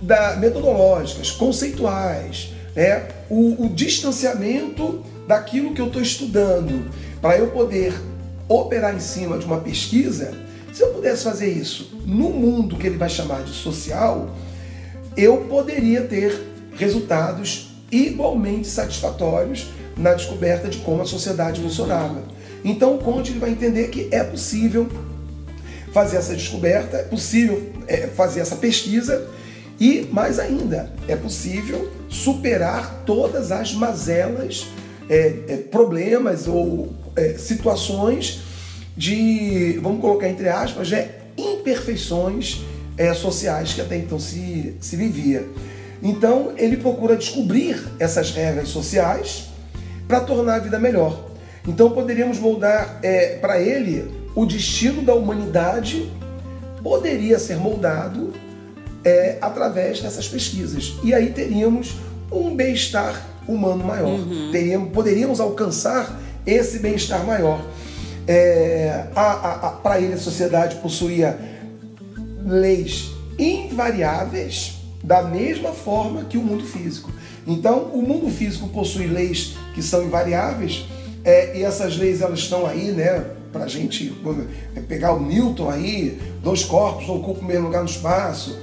[0.01, 7.95] da, metodológicas, conceituais, né, o, o distanciamento daquilo que eu estou estudando, para eu poder
[8.49, 10.35] operar em cima de uma pesquisa,
[10.73, 14.35] se eu pudesse fazer isso no mundo que ele vai chamar de social,
[15.17, 16.41] eu poderia ter
[16.77, 22.23] resultados igualmente satisfatórios na descoberta de como a sociedade funcionava.
[22.65, 24.89] Então o Conte vai entender que é possível
[25.93, 29.29] fazer essa descoberta, é possível é, fazer essa pesquisa
[29.81, 34.67] e, mais ainda, é possível superar todas as mazelas,
[35.09, 38.43] é, é, problemas ou é, situações
[38.95, 42.61] de, vamos colocar entre aspas, é, imperfeições
[43.17, 45.47] sociais que até então se, se vivia.
[46.03, 49.47] Então ele procura descobrir essas regras sociais
[50.07, 51.31] para tornar a vida melhor.
[51.67, 56.13] Então poderíamos moldar é, para ele o destino da humanidade
[56.83, 58.35] poderia ser moldado
[59.05, 60.95] é, através dessas pesquisas.
[61.03, 61.97] E aí teríamos
[62.31, 64.09] um bem-estar humano maior.
[64.09, 64.51] Uhum.
[64.53, 67.65] Teríamos, poderíamos alcançar esse bem-estar maior.
[68.27, 69.07] É,
[69.83, 71.39] Para ele, a sociedade possuía
[72.47, 77.11] leis invariáveis da mesma forma que o mundo físico.
[77.47, 80.85] Então, o mundo físico possui leis que são invariáveis
[81.25, 83.25] é, e essas leis elas estão aí, né?
[83.53, 84.15] Para a gente
[84.77, 88.59] é, pegar o Newton aí, dois corpos ocupam o mesmo lugar no espaço.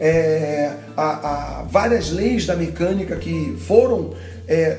[0.00, 4.14] É, há, há, várias leis da mecânica que foram
[4.46, 4.78] é,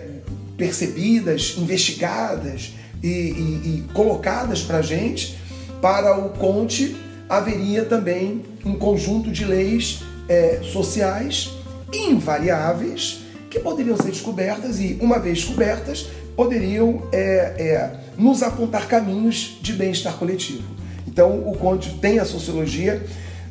[0.58, 5.38] percebidas, investigadas e, e, e colocadas para a gente.
[5.82, 6.96] Para o Conte,
[7.28, 11.52] haveria também um conjunto de leis é, sociais
[11.94, 17.18] invariáveis que poderiam ser descobertas e, uma vez descobertas, poderiam é,
[17.58, 20.64] é, nos apontar caminhos de bem-estar coletivo.
[21.08, 23.04] Então, o Conte tem a sociologia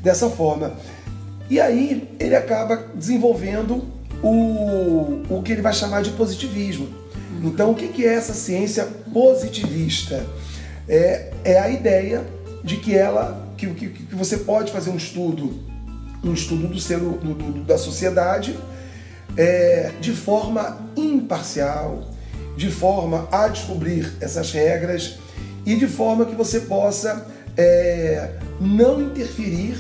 [0.02, 0.72] dessa forma.
[1.50, 3.84] E aí, ele acaba desenvolvendo
[4.22, 6.88] o, o que ele vai chamar de positivismo.
[7.42, 10.26] Então, o que é essa ciência positivista?
[10.88, 12.24] É, é a ideia
[12.64, 15.58] de que ela que, que, que você pode fazer um estudo
[16.22, 18.58] um estudo do ser do, do, da sociedade
[19.36, 22.08] é, de forma imparcial,
[22.56, 25.18] de forma a descobrir essas regras
[25.64, 28.30] e de forma que você possa é,
[28.60, 29.76] não interferir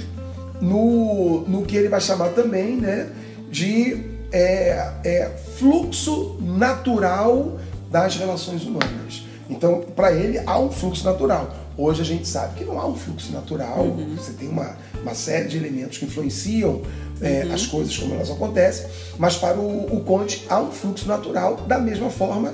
[0.60, 3.10] no, no que ele vai chamar também né,
[3.50, 7.58] de é, é fluxo natural
[7.90, 9.24] das relações humanas.
[9.48, 11.54] Então, para ele, há um fluxo natural.
[11.76, 14.16] Hoje a gente sabe que não há um fluxo natural, uhum.
[14.16, 16.82] você tem uma, uma série de elementos que influenciam
[17.20, 17.54] é, uhum.
[17.54, 21.78] as coisas como elas acontecem, mas para o, o Conte há um fluxo natural da
[21.78, 22.52] mesma forma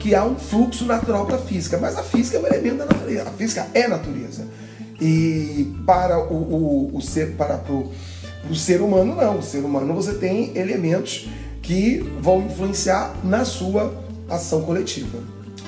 [0.00, 1.78] que há um fluxo natural para a física.
[1.78, 4.46] Mas a física é um elemento da natureza, a física é natureza.
[5.04, 7.90] E para o, o, o ser, para pro,
[8.48, 9.40] o ser humano, não.
[9.40, 11.28] O ser humano você tem elementos
[11.60, 13.92] que vão influenciar na sua
[14.30, 15.18] ação coletiva.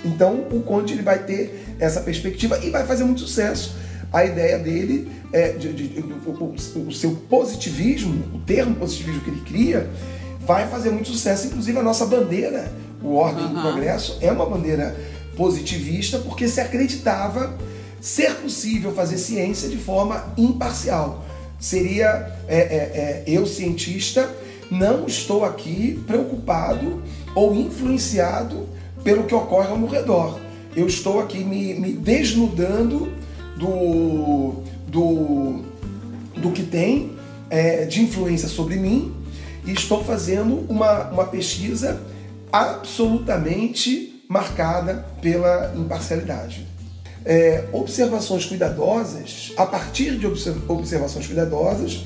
[0.04, 3.74] Então o Conte ele vai ter essa perspectiva e vai fazer muito sucesso.
[4.12, 6.54] A ideia dele é de, de, de o,
[6.86, 9.90] o, seu positivismo, o termo positivismo que ele cria,
[10.46, 11.48] vai fazer muito sucesso.
[11.48, 13.54] Inclusive a nossa bandeira, o Ordem uhum.
[13.54, 14.94] do Progresso, é uma bandeira
[15.36, 17.52] positivista porque se acreditava
[18.04, 21.24] ser possível fazer ciência de forma imparcial.
[21.58, 24.30] Seria é, é, é, eu, cientista,
[24.70, 27.02] não estou aqui preocupado
[27.34, 28.68] ou influenciado
[29.02, 30.38] pelo que ocorre ao meu redor.
[30.76, 33.10] Eu estou aqui me, me desnudando
[33.56, 35.62] do, do,
[36.36, 37.12] do que tem
[37.48, 39.14] é, de influência sobre mim
[39.64, 42.02] e estou fazendo uma, uma pesquisa
[42.52, 46.73] absolutamente marcada pela imparcialidade.
[47.26, 52.04] É, observações cuidadosas, a partir de observações cuidadosas,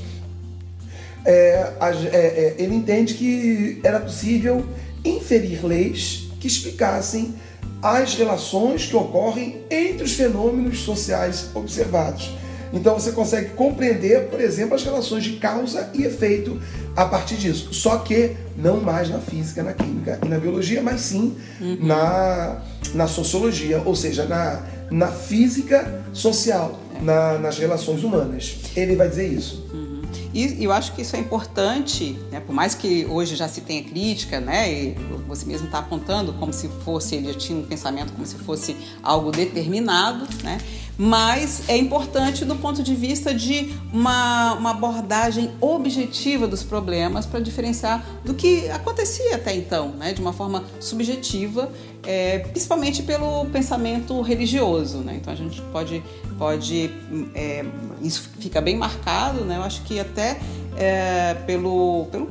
[1.25, 4.65] é, é, é, ele entende que era possível
[5.05, 7.35] inferir leis que explicassem
[7.83, 12.31] as relações que ocorrem entre os fenômenos sociais observados.
[12.73, 16.61] Então você consegue compreender, por exemplo, as relações de causa e efeito
[16.95, 17.73] a partir disso.
[17.73, 21.79] Só que não mais na física, na química e na biologia, mas sim uhum.
[21.81, 22.63] na,
[22.95, 28.57] na sociologia, ou seja, na, na física social, na, nas relações humanas.
[28.75, 29.67] Ele vai dizer isso.
[29.73, 30.03] Uhum.
[30.33, 32.41] E eu acho que isso é importante, né?
[32.41, 34.73] por mais que hoje já se tenha crítica, né?
[34.73, 34.95] E
[35.27, 39.31] você mesmo está apontando como se fosse, ele tinha um pensamento como se fosse algo
[39.31, 40.59] determinado, né?
[40.99, 47.39] Mas é importante do ponto de vista de uma, uma abordagem objetiva dos problemas para
[47.39, 50.13] diferenciar do que acontecia até então, né?
[50.13, 51.71] de uma forma subjetiva,
[52.05, 54.99] é, principalmente pelo pensamento religioso.
[54.99, 55.19] Né?
[55.21, 56.03] Então a gente pode,
[56.37, 56.91] pode
[57.33, 57.65] é,
[58.03, 59.57] isso fica bem marcado, né?
[59.57, 60.41] eu acho que até
[60.77, 62.27] é, pelo, pelo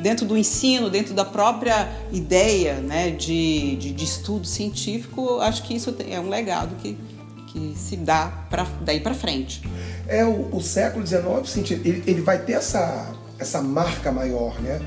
[0.00, 5.74] dentro do ensino, dentro da própria ideia né, de, de, de estudo científico, acho que
[5.74, 6.96] isso é um legado que
[7.56, 9.62] que se dá pra, daí para frente.
[10.06, 14.82] É, o, o século XIX, ele, ele vai ter essa, essa marca maior, né?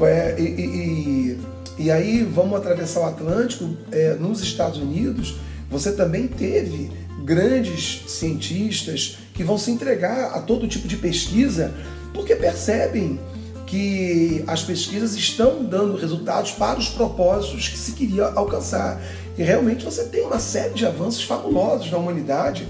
[0.00, 1.40] É, e, e,
[1.78, 5.36] e, aí vamos atravessar o Atlântico, é, nos Estados Unidos,
[5.68, 6.90] você também teve
[7.24, 11.74] grandes cientistas que vão se entregar a todo tipo de pesquisa
[12.14, 13.20] porque percebem
[13.66, 18.98] que as pesquisas estão dando resultados para os propósitos que se queria alcançar.
[19.38, 22.66] E realmente você tem uma série de avanços fabulosos na humanidade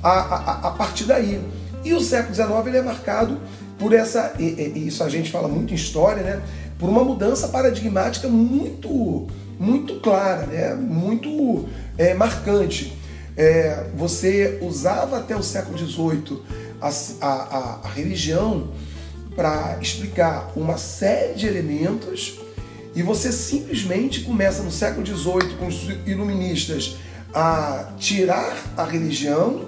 [0.00, 1.40] a, a, a partir daí.
[1.84, 3.38] E o século XIX ele é marcado
[3.78, 6.42] por essa, e, e isso a gente fala muito em história, né?
[6.78, 9.26] Por uma mudança paradigmática muito,
[9.58, 10.74] muito clara, né?
[10.74, 12.96] Muito é, marcante.
[13.36, 16.40] É, você usava até o século XVIII
[16.80, 16.88] a,
[17.20, 18.68] a, a religião
[19.34, 22.43] para explicar uma série de elementos
[22.94, 26.96] e você simplesmente começa no século XVIII com os iluministas
[27.32, 29.64] a tirar a religião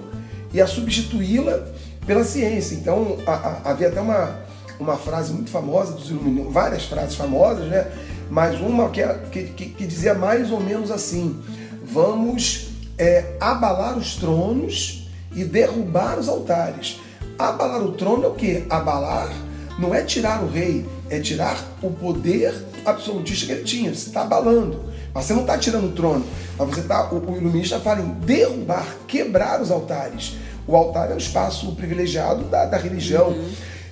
[0.53, 1.67] e a substituí-la
[2.05, 2.75] pela ciência.
[2.75, 4.39] Então a, a, havia até uma,
[4.79, 7.91] uma frase muito famosa dos iluministas, várias frases famosas, né?
[8.29, 11.37] mas uma que, que, que dizia mais ou menos assim:
[11.85, 16.99] vamos é, abalar os tronos e derrubar os altares.
[17.37, 18.65] Abalar o trono é o que?
[18.69, 19.29] Abalar
[19.77, 22.51] não é tirar o rei, é tirar o poder
[22.91, 23.93] absolutista que ele tinha.
[23.93, 24.85] Você está abalando.
[25.13, 26.25] Mas você não está tirando o trono.
[26.57, 27.11] Mas você está.
[27.11, 30.35] O, o iluminista fala em derrubar, quebrar os altares.
[30.67, 33.29] O altar é o espaço privilegiado da, da religião.
[33.29, 33.49] Uhum.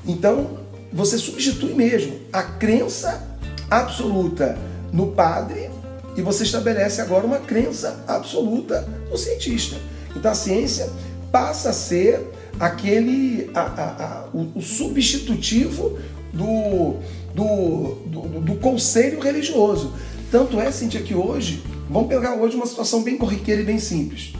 [0.07, 0.59] Então,
[0.91, 3.21] você substitui mesmo a crença
[3.69, 4.57] absoluta
[4.91, 5.69] no padre
[6.15, 9.75] e você estabelece agora uma crença absoluta no cientista.
[10.15, 10.89] Então a ciência
[11.31, 12.21] passa a ser
[12.59, 15.99] aquele a, a, a, o, o, substitutivo
[16.35, 16.97] do,
[17.33, 19.93] do, do, do, conselho religioso.
[20.29, 24.33] Tanto é, Cintia, que hoje, vamos pegar hoje uma situação bem corriqueira e bem simples.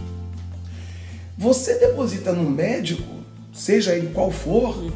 [1.38, 3.03] Você deposita no médico,
[3.53, 4.91] seja ele qual for,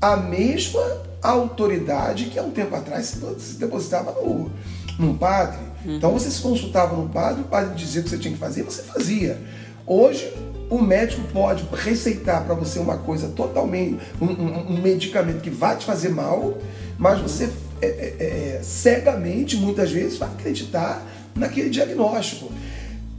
[0.00, 0.82] a mesma
[1.22, 4.50] autoridade que há um tempo atrás se depositava no,
[4.98, 5.60] num padre.
[5.84, 8.62] Então você se consultava no padre, o padre dizia o que você tinha que fazer,
[8.62, 9.40] você fazia.
[9.86, 10.32] Hoje
[10.72, 15.76] o médico pode receitar para você uma coisa totalmente, um, um, um, medicamento que vai
[15.76, 16.56] te fazer mal,
[16.96, 17.50] mas você
[17.82, 22.50] é, é, é, cegamente, muitas vezes, vai acreditar naquele diagnóstico,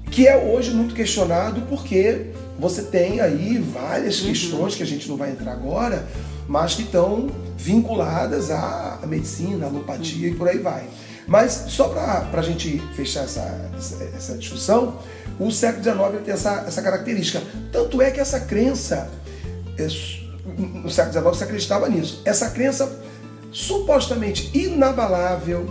[0.09, 2.25] que é hoje muito questionado porque
[2.57, 4.29] você tem aí várias uhum.
[4.29, 6.07] questões que a gente não vai entrar agora,
[6.47, 10.33] mas que estão vinculadas à medicina, à alopatia uhum.
[10.33, 10.85] e por aí vai.
[11.27, 13.71] Mas só para a gente fechar essa,
[14.15, 14.99] essa discussão,
[15.39, 17.41] o século XIX tem essa, essa característica.
[17.71, 19.09] Tanto é que essa crença,
[19.77, 19.87] é,
[20.57, 22.99] no século XIX se acreditava nisso, essa crença
[23.51, 25.65] supostamente inabalável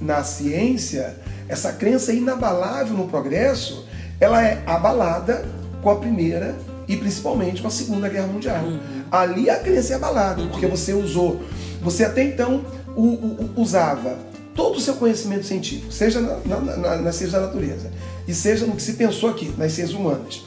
[0.00, 1.16] na ciência,
[1.48, 3.86] essa crença inabalável no progresso,
[4.20, 5.44] ela é abalada
[5.82, 6.54] com a primeira
[6.86, 8.64] e principalmente com a segunda guerra mundial.
[8.64, 9.04] Uhum.
[9.10, 10.48] Ali a crença é abalada, uhum.
[10.48, 11.40] porque você usou,
[11.80, 12.64] você até então
[12.96, 14.16] o, o, usava
[14.58, 17.92] todo o seu conhecimento científico, seja na, na, na, na ciência da natureza
[18.26, 20.44] e seja no que se pensou aqui, nas ciências humanas,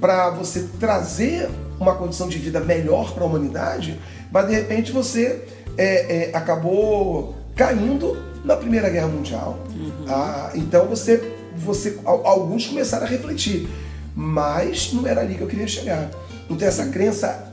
[0.00, 3.96] para você trazer uma condição de vida melhor para a humanidade,
[4.32, 5.44] mas de repente você
[5.78, 9.56] é, é, acabou caindo na Primeira Guerra Mundial.
[9.72, 10.04] Uhum.
[10.08, 11.22] Ah, então você,
[11.56, 13.68] você, alguns começaram a refletir,
[14.16, 16.10] mas não era ali que eu queria chegar.
[16.50, 17.48] Então essa crença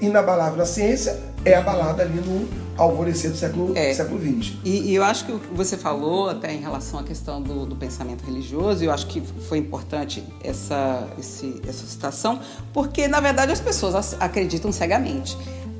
[0.00, 2.48] inabalável na ciência é abalada ali no
[2.80, 3.92] alvorecer do século, é.
[3.92, 4.54] século XX.
[4.64, 7.66] E, e, eu acho que o que você falou até em relação à questão do,
[7.66, 12.40] do pensamento religioso, eu acho que foi importante essa, esse, essa citação,
[12.72, 15.36] porque na verdade as pessoas acreditam cegamente.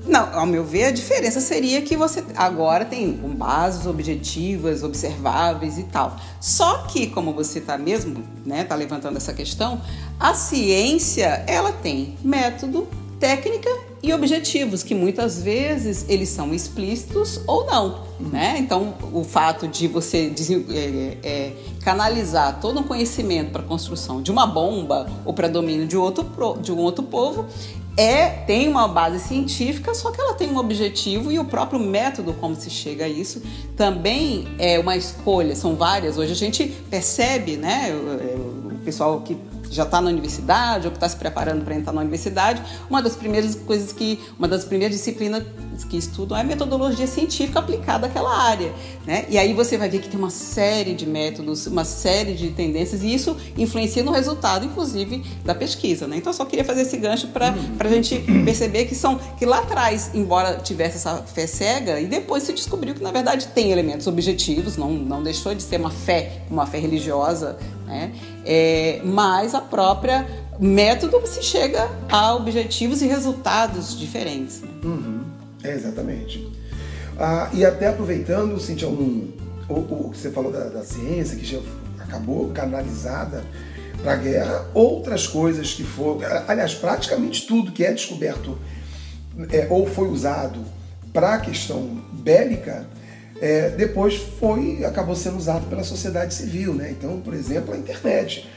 [0.06, 5.84] Não, ao meu ver, a diferença seria que você agora tem bases objetivas, observáveis e
[5.84, 6.16] tal.
[6.40, 9.80] Só que, como você está mesmo, né, tá levantando essa questão,
[10.18, 12.88] a ciência ela tem método,
[13.20, 13.70] técnica
[14.02, 18.56] e objetivos que muitas vezes eles são explícitos ou não, né?
[18.58, 20.32] Então o fato de você
[20.70, 25.86] é, é, canalizar todo um conhecimento para a construção de uma bomba ou para domínio
[25.86, 26.26] de outro
[26.62, 27.46] de um outro povo
[27.96, 32.32] é tem uma base científica, só que ela tem um objetivo e o próprio método
[32.32, 33.42] como se chega a isso
[33.76, 35.54] também é uma escolha.
[35.54, 36.16] São várias.
[36.16, 37.94] Hoje a gente percebe, né?
[37.94, 39.36] O pessoal que
[39.70, 43.14] já está na universidade ou que está se preparando para entrar na universidade, uma das
[43.14, 45.44] primeiras coisas que, uma das primeiras disciplinas
[45.84, 48.72] que estudam é metodologia científica aplicada àquela área,
[49.06, 49.26] né?
[49.28, 53.02] E aí você vai ver que tem uma série de métodos, uma série de tendências
[53.02, 56.16] e isso influencia no resultado, inclusive, da pesquisa, né?
[56.16, 57.76] Então eu só queria fazer esse gancho para uhum.
[57.78, 62.42] a gente perceber que são que lá atrás, embora tivesse essa fé cega, e depois
[62.42, 66.42] se descobriu que na verdade tem elementos objetivos, não, não deixou de ser uma fé,
[66.50, 68.12] uma fé religiosa, né?
[68.44, 70.26] É, mas a própria
[70.60, 74.60] método se chega a objetivos e resultados diferentes.
[74.60, 74.68] Né?
[74.84, 75.19] Uhum.
[75.62, 76.50] É, exatamente.
[77.18, 79.32] Ah, e até aproveitando, Cintia, um,
[79.68, 81.58] o, o que você falou da, da ciência, que já
[81.98, 83.44] acabou canalizada
[84.02, 88.58] para a guerra, outras coisas que foram, aliás, praticamente tudo que é descoberto
[89.50, 90.64] é, ou foi usado
[91.12, 92.86] para a questão bélica,
[93.40, 96.90] é, depois foi acabou sendo usado pela sociedade civil, né?
[96.90, 98.48] Então, por exemplo, a internet.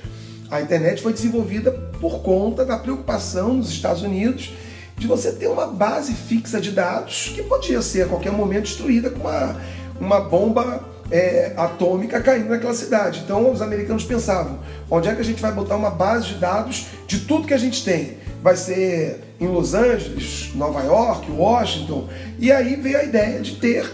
[0.52, 4.54] A internet foi desenvolvida por conta da preocupação nos Estados Unidos
[4.98, 9.10] de você ter uma base fixa de dados que podia ser a qualquer momento destruída
[9.10, 9.58] com uma,
[10.00, 13.22] uma bomba é, atômica caindo naquela cidade.
[13.24, 16.88] Então os americanos pensavam: onde é que a gente vai botar uma base de dados
[17.08, 18.18] de tudo que a gente tem?
[18.42, 22.10] Vai ser em Los Angeles, Nova York, Washington.
[22.40, 23.90] E aí veio a ideia de ter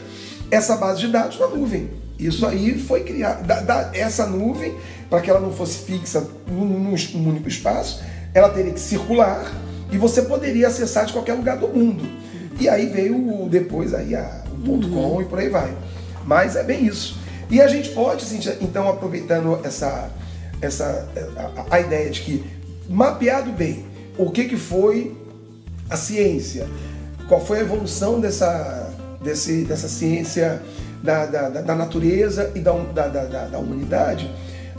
[0.49, 1.89] essa base de dados na nuvem.
[2.17, 3.45] Isso aí foi criado.
[3.93, 4.75] Essa nuvem,
[5.09, 8.01] para que ela não fosse fixa num, num único espaço,
[8.33, 9.51] ela teria que circular
[9.91, 12.04] e você poderia acessar de qualquer lugar do mundo.
[12.60, 15.13] E aí veio depois aí a, o ponto uhum.
[15.13, 15.73] .com e por aí vai.
[16.25, 17.17] Mas é bem isso.
[17.49, 20.12] E a gente pode, assim, então, aproveitando essa,
[20.62, 22.43] essa a, a, ideia de que
[22.88, 23.86] mapeado bem
[24.17, 25.15] o que, que foi
[25.89, 26.67] a ciência,
[27.28, 30.62] qual foi a evolução dessa, desse, dessa ciência
[31.02, 34.29] da, da, da natureza e da, da, da, da humanidade,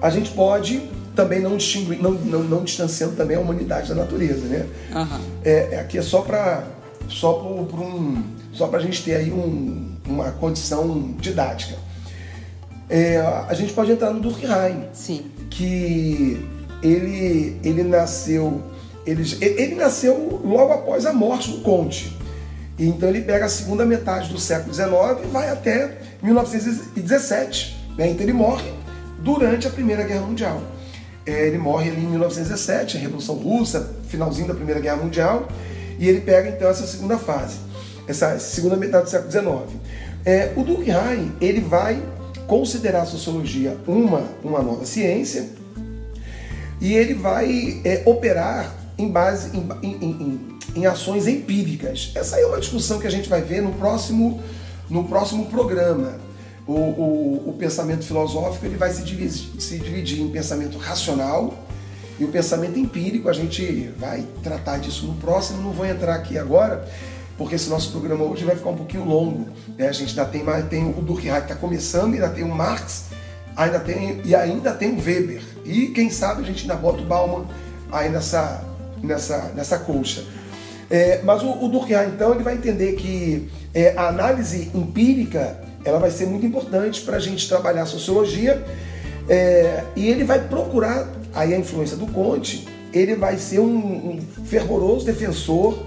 [0.01, 0.89] a gente pode
[1.21, 4.67] também não distinguir, não, não, não distanciando também a humanidade da natureza, né?
[4.95, 5.21] Uhum.
[5.45, 6.65] É, aqui é só para
[7.09, 11.77] só por, por um só para a gente ter aí um, uma condição didática.
[12.89, 15.27] É, a gente pode entrar no Durkheim, Sim.
[15.51, 16.45] que
[16.83, 18.63] ele ele nasceu
[19.07, 22.17] ele, ele nasceu logo após a morte do Conte.
[22.79, 24.91] Então ele pega a segunda metade do século XIX
[25.25, 27.77] e vai até 1917.
[27.99, 28.09] Né?
[28.09, 28.73] Então ele morre
[29.19, 30.63] durante a Primeira Guerra Mundial.
[31.27, 35.49] É, ele morre ali em 1917, a Revolução Russa, finalzinho da Primeira Guerra Mundial,
[35.99, 37.59] e ele pega então essa segunda fase,
[38.09, 39.81] essa segunda metade do século XIX.
[40.25, 42.03] É, o Durkheim ele vai
[42.47, 45.47] considerar a sociologia uma, uma nova ciência
[46.81, 52.13] e ele vai é, operar em base em, em, em, em, ações empíricas.
[52.15, 54.43] Essa aí é uma discussão que a gente vai ver no próximo
[54.89, 56.15] no próximo programa.
[56.67, 61.55] O, o, o pensamento filosófico ele vai se dividir, se dividir em pensamento racional
[62.19, 63.29] e o pensamento empírico.
[63.29, 66.87] A gente vai tratar disso no próximo, não vou entrar aqui agora,
[67.37, 69.49] porque esse nosso programa hoje vai ficar um pouquinho longo.
[69.77, 69.89] Né?
[69.89, 73.07] A gente ainda tem, tem o Durkheim que está começando, ainda tem o Marx,
[73.57, 75.43] ainda tem, e ainda tem o Weber.
[75.65, 77.47] E quem sabe a gente ainda bota o Bauman
[77.91, 78.63] aí nessa,
[79.03, 80.23] nessa, nessa colcha.
[80.91, 85.99] É, mas o, o Durkheim, então, ele vai entender que é, a análise empírica ela
[85.99, 88.63] vai ser muito importante para a gente trabalhar a sociologia
[89.29, 94.21] é, e ele vai procurar, aí a influência do Conte, ele vai ser um, um
[94.45, 95.87] fervoroso defensor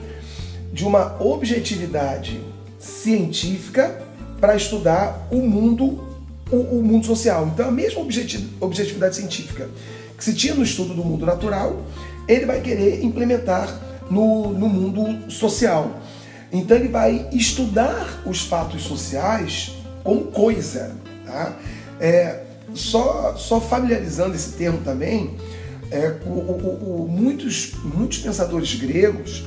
[0.71, 2.39] de uma objetividade
[2.79, 4.01] científica
[4.39, 6.03] para estudar o mundo,
[6.49, 7.49] o, o, mundo social.
[7.53, 8.01] Então, a mesma
[8.61, 9.69] objetividade científica
[10.17, 11.81] que se tinha no estudo do mundo natural,
[12.27, 13.67] ele vai querer implementar
[14.09, 15.99] no, no mundo social.
[16.51, 19.73] Então ele vai estudar os fatos sociais
[20.03, 20.95] como coisa.
[21.25, 21.57] Tá?
[21.99, 22.41] É,
[22.73, 25.37] só, só familiarizando esse termo também,
[25.91, 29.45] é, o, o, o, muitos, muitos pensadores gregos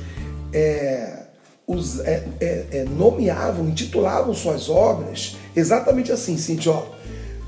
[0.53, 1.23] é,
[1.65, 6.85] os, é, é, é, nomeavam, intitulavam suas obras exatamente assim, Cintia, ó,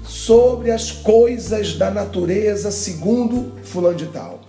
[0.03, 4.41] sobre as coisas da natureza segundo fulano de tal.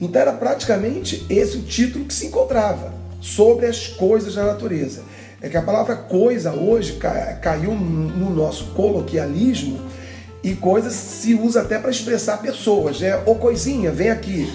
[0.00, 5.02] Então era praticamente esse o título que se encontrava, sobre as coisas da natureza.
[5.40, 6.98] É que a palavra coisa hoje
[7.40, 9.78] caiu no nosso coloquialismo
[10.42, 13.16] e coisas se usa até para expressar pessoas, né?
[13.24, 14.52] Ô coisinha, vem aqui.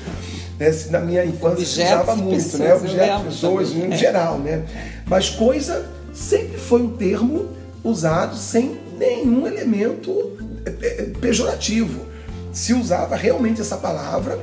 [0.59, 0.71] Né?
[0.89, 2.73] Na minha infância se usava muito, né?
[2.75, 4.63] Objetos, pessoas em geral, né?
[5.05, 7.49] Mas coisa sempre foi um termo
[7.81, 12.05] usado sem nenhum elemento é, é, pejorativo.
[12.51, 14.37] Se usava realmente essa palavra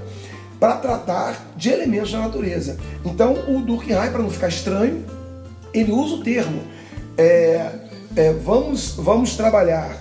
[0.59, 2.77] para tratar de elementos da natureza.
[3.05, 5.05] Então, o Durkheim, para não ficar estranho,
[5.73, 6.63] ele usa o termo
[7.17, 7.71] é,
[8.17, 10.01] é, vamos, vamos trabalhar,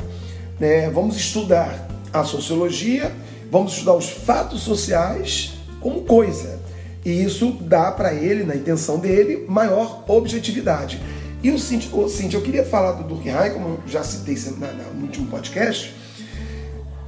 [0.59, 3.11] né, vamos estudar a sociologia,
[3.51, 6.59] vamos estudar os fatos sociais como coisa.
[7.05, 11.01] E isso dá para ele, na intenção dele, maior objetividade.
[11.41, 14.36] E o Cintia, o eu queria falar do Durkheim, como eu já citei
[14.95, 15.93] no último podcast,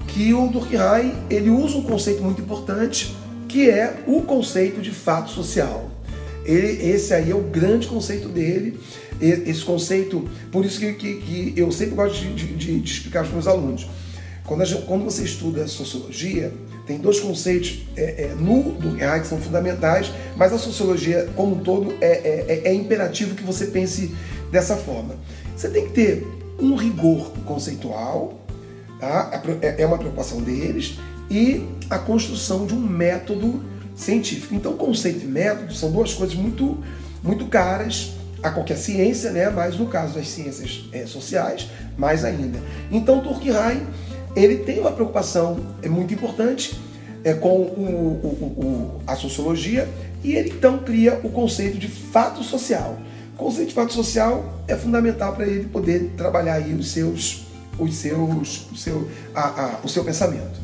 [0.08, 3.16] que o Durkheim ele usa um conceito muito importante
[3.48, 5.91] que é o conceito de fato social.
[6.46, 8.80] Ele, esse aí é o grande conceito dele,
[9.20, 13.28] esse conceito, por isso que, que, que eu sempre gosto de, de, de explicar para
[13.28, 13.88] os meus alunos.
[14.46, 16.52] Quando, gente, quando, você estuda sociologia,
[16.88, 21.60] tem dois conceitos é, é, no Durkheim que são fundamentais, mas a sociologia como um
[21.60, 24.14] todo é, é, é, é imperativo que você pense
[24.52, 25.16] dessa forma.
[25.56, 26.28] Você tem que ter
[26.60, 28.46] um rigor conceitual,
[29.00, 29.42] tá?
[29.62, 30.98] é, é uma preocupação deles,
[31.30, 33.64] e a construção de um método
[33.96, 34.56] científico.
[34.56, 36.78] Então, conceito e método são duas coisas muito,
[37.24, 39.50] muito caras a qualquer ciência, né?
[39.50, 41.68] mas no caso das ciências é, sociais,
[41.98, 42.60] mais ainda.
[42.92, 43.86] Então, Durkheim
[44.36, 46.80] ele tem uma preocupação é muito importante
[47.24, 47.82] é, com o,
[48.24, 48.28] o,
[48.58, 49.88] o, a sociologia
[50.24, 52.98] e ele então cria o conceito de fato social.
[53.34, 57.96] O conceito de fato social é fundamental para ele poder trabalhar aí os seus, os
[57.96, 60.61] seus, o seu, a, a, o seu pensamento.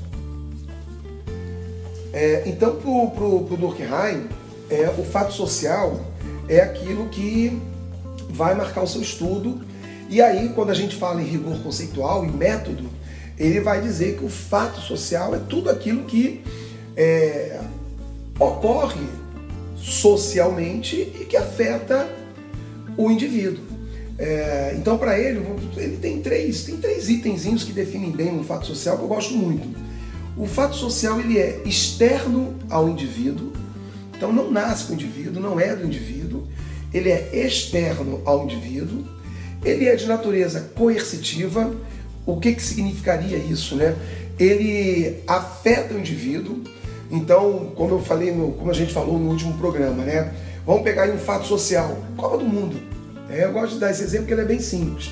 [2.14, 4.28] É, então, para o Durkheim,
[4.70, 6.00] é, o fato social
[6.48, 7.62] é aquilo que
[8.30, 9.62] vai marcar o seu estudo.
[10.10, 12.90] E aí, quando a gente fala em rigor conceitual e método,
[13.38, 16.42] ele vai dizer que o fato social é tudo aquilo que
[16.96, 17.60] é,
[18.40, 19.06] ocorre
[19.76, 22.10] socialmente e que afeta
[22.98, 23.64] o indivíduo.
[24.18, 25.46] É, então, para ele,
[25.76, 29.36] ele tem três, tem três itenzinhos que definem bem um fato social que eu gosto
[29.36, 29.87] muito.
[30.38, 33.52] O fato social ele é externo ao indivíduo,
[34.16, 36.48] então não nasce com o indivíduo, não é do indivíduo,
[36.94, 39.04] ele é externo ao indivíduo,
[39.66, 41.74] ele é de natureza coercitiva.
[42.24, 43.96] O que, que significaria isso, né?
[44.38, 46.62] Ele afeta o indivíduo.
[47.10, 50.34] Então, como eu falei, no, como a gente falou no último programa, né?
[50.66, 52.78] Vamos pegar aí um fato social, Copa do Mundo.
[53.30, 55.10] É, eu gosto de dar esse exemplo porque ele é bem simples.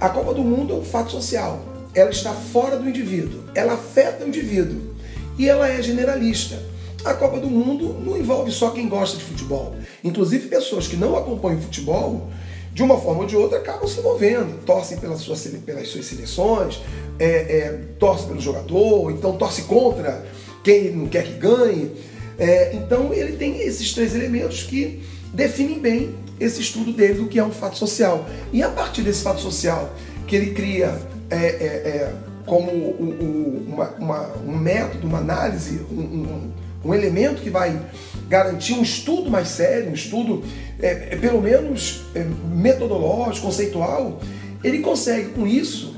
[0.00, 4.24] A Copa do Mundo é um fato social ela está fora do indivíduo, ela afeta
[4.24, 4.94] o indivíduo
[5.38, 6.60] e ela é generalista.
[7.04, 9.74] A Copa do Mundo não envolve só quem gosta de futebol.
[10.02, 12.30] Inclusive, pessoas que não acompanham futebol,
[12.72, 14.64] de uma forma ou de outra, acabam se envolvendo.
[14.64, 16.80] Torcem pelas suas, pelas suas seleções,
[17.18, 20.24] é, é, torcem pelo jogador, então torce contra
[20.62, 21.92] quem não quer que ganhe.
[22.38, 27.38] É, então, ele tem esses três elementos que definem bem esse estudo dele do que
[27.38, 28.26] é um fato social.
[28.52, 29.92] E a partir desse fato social,
[30.26, 30.98] que ele cria
[31.30, 32.12] é, é, é,
[32.46, 36.50] como um, um, uma, uma, um, método, uma análise, um,
[36.84, 37.80] um, elemento que vai
[38.28, 40.44] garantir um estudo mais sério, um estudo
[40.80, 44.20] é, é pelo menos é, metodológico, conceitual,
[44.62, 45.94] ele consegue com isso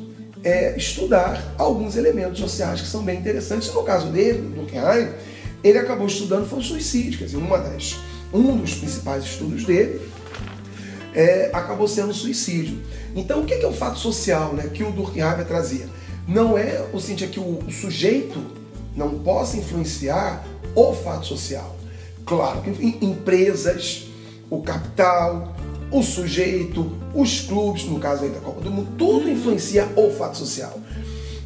[0.77, 3.74] estudar alguns elementos sociais que são bem interessantes.
[3.74, 5.09] No caso dele, do Durkheim,
[5.64, 7.97] ele acabou estudando foi o suicídio, quer dizer, uma das,
[8.33, 10.01] um dos principais estudos dele
[11.16, 12.79] é, acabou sendo o suicídio.
[13.17, 15.89] Então, o que é o fato social né, que o Durkheim trazer?
[16.29, 18.39] Não é o sentido que o, o sujeito
[18.95, 21.75] não possa influenciar o fato social.
[22.27, 24.09] Claro que empresas,
[24.51, 25.57] o capital,
[25.91, 30.37] o sujeito, os clubes, no caso aí da Copa do Mundo, tudo influencia o fato
[30.37, 30.79] social.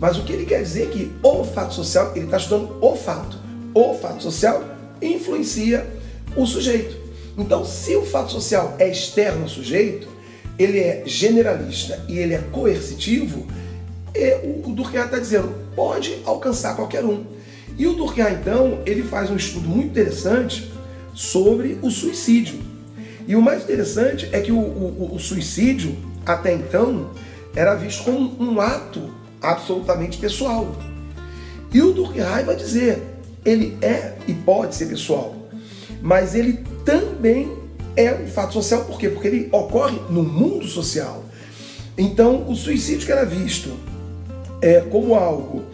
[0.00, 2.96] Mas o que ele quer dizer é que o fato social, ele está estudando o
[2.96, 3.38] fato.
[3.74, 4.64] O fato social
[5.00, 5.86] influencia
[6.34, 6.96] o sujeito.
[7.36, 10.08] Então, se o fato social é externo ao sujeito,
[10.62, 13.46] ele é generalista e ele é coercitivo,
[14.14, 14.34] e
[14.64, 17.24] o Durkheim está dizendo, pode alcançar qualquer um.
[17.78, 20.70] E o Durkheim, então, ele faz um estudo muito interessante
[21.14, 22.58] sobre o suicídio.
[23.26, 25.96] E o mais interessante é que o, o, o suicídio,
[26.26, 27.10] até então,
[27.54, 30.76] era visto como um ato absolutamente pessoal.
[31.72, 33.02] E o Durkheim vai dizer,
[33.44, 35.36] ele é e pode ser pessoal,
[36.02, 37.59] mas ele também
[37.96, 39.08] é um fato social, por quê?
[39.08, 41.24] Porque ele ocorre no mundo social.
[41.96, 43.72] Então, o suicídio que era visto
[44.62, 45.64] é, como algo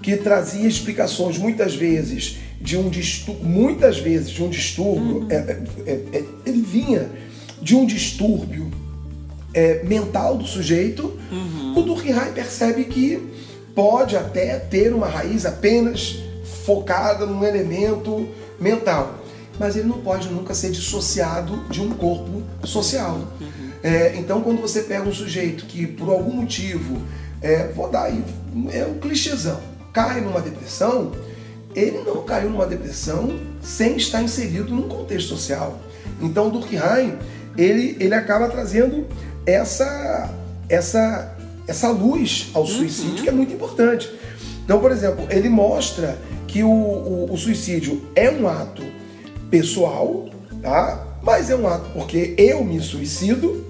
[0.00, 5.26] que trazia explicações muitas vezes de um distúrbio, muitas vezes de um distúrbio, uhum.
[5.30, 7.10] é, é, é, ele vinha
[7.60, 8.70] de um distúrbio
[9.52, 11.74] é, mental do sujeito, uhum.
[11.76, 13.22] o Durkheim percebe que
[13.74, 16.16] pode até ter uma raiz apenas
[16.64, 18.28] focada num elemento
[18.60, 19.23] mental,
[19.58, 23.16] mas ele não pode nunca ser dissociado de um corpo social.
[23.40, 23.70] Uhum.
[23.82, 27.02] É, então, quando você pega um sujeito que por algum motivo,
[27.40, 28.24] é, vou dar aí,
[28.72, 29.60] é um clichêzão,
[29.92, 31.12] cai numa depressão,
[31.74, 35.78] ele não caiu numa depressão sem estar inserido num contexto social.
[36.20, 37.18] Então, Durkheim,
[37.56, 39.06] ele, ele acaba trazendo
[39.44, 40.32] essa,
[40.68, 41.36] essa,
[41.66, 43.22] essa luz ao suicídio, uhum.
[43.22, 44.10] que é muito importante.
[44.64, 48.82] Então, por exemplo, ele mostra que o, o, o suicídio é um ato
[49.54, 50.28] pessoal,
[50.60, 51.20] tá?
[51.22, 53.64] mas é um ato porque eu me suicido,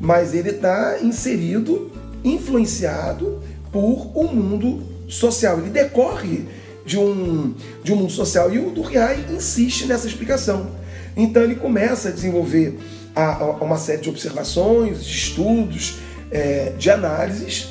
[0.00, 1.92] mas ele está inserido,
[2.24, 5.58] influenciado por um mundo social.
[5.58, 6.46] Ele decorre
[6.86, 7.54] de um,
[7.84, 8.50] de um mundo social.
[8.54, 10.70] E o Durkheim insiste nessa explicação.
[11.14, 12.78] Então ele começa a desenvolver
[13.14, 15.98] a, a uma série de observações, de estudos,
[16.30, 17.68] é, de análises,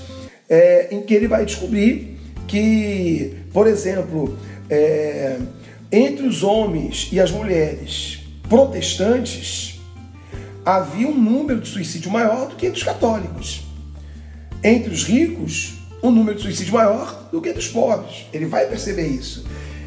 [0.48, 4.38] é, em que ele vai descobrir que, por exemplo,
[4.70, 5.38] é,
[5.92, 8.20] entre os homens e as mulheres
[8.50, 9.80] protestantes
[10.66, 13.62] havia um número de suicídio maior do que entre os católicos.
[14.64, 18.26] Entre os ricos, um número de suicídio maior do que dos pobres.
[18.34, 19.46] Ele vai perceber isso.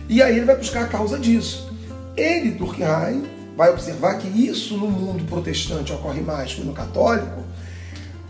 [0.09, 1.70] E aí ele vai buscar a causa disso.
[2.16, 3.24] Ele, Durkheim,
[3.57, 7.44] vai observar que isso no mundo protestante ocorre mais que no católico,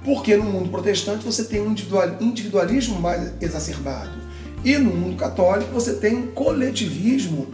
[0.05, 1.73] porque no mundo protestante você tem um
[2.21, 4.20] individualismo mais exacerbado.
[4.65, 7.49] E no mundo católico você tem um coletivismo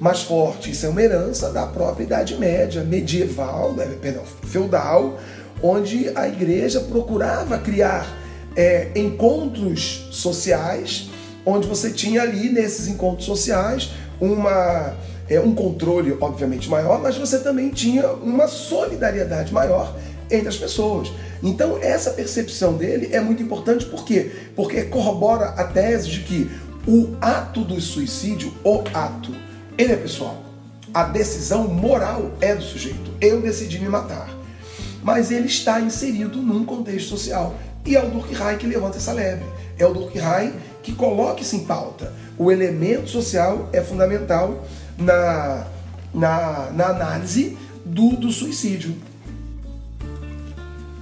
[0.00, 0.70] mais forte.
[0.70, 5.18] Isso é uma herança da própria Idade Média, medieval, né, perdão, feudal,
[5.62, 8.06] onde a igreja procurava criar
[8.56, 11.10] é, encontros sociais,
[11.44, 13.90] onde você tinha ali nesses encontros sociais
[14.20, 14.96] uma,
[15.28, 19.94] é, um controle, obviamente, maior, mas você também tinha uma solidariedade maior
[20.30, 21.10] entre as pessoas.
[21.42, 24.30] Então, essa percepção dele é muito importante, por quê?
[24.54, 26.50] Porque corrobora a tese de que
[26.86, 29.34] o ato do suicídio, o ato,
[29.76, 30.42] ele é pessoal.
[30.92, 33.12] A decisão moral é do sujeito.
[33.20, 34.30] Eu decidi me matar.
[35.02, 37.54] Mas ele está inserido num contexto social.
[37.84, 39.46] E é o Durkheim que levanta essa lebre.
[39.78, 42.12] É o Durkheim que coloca isso em pauta.
[42.38, 44.66] O elemento social é fundamental
[44.96, 45.66] na,
[46.12, 48.94] na, na análise do, do suicídio.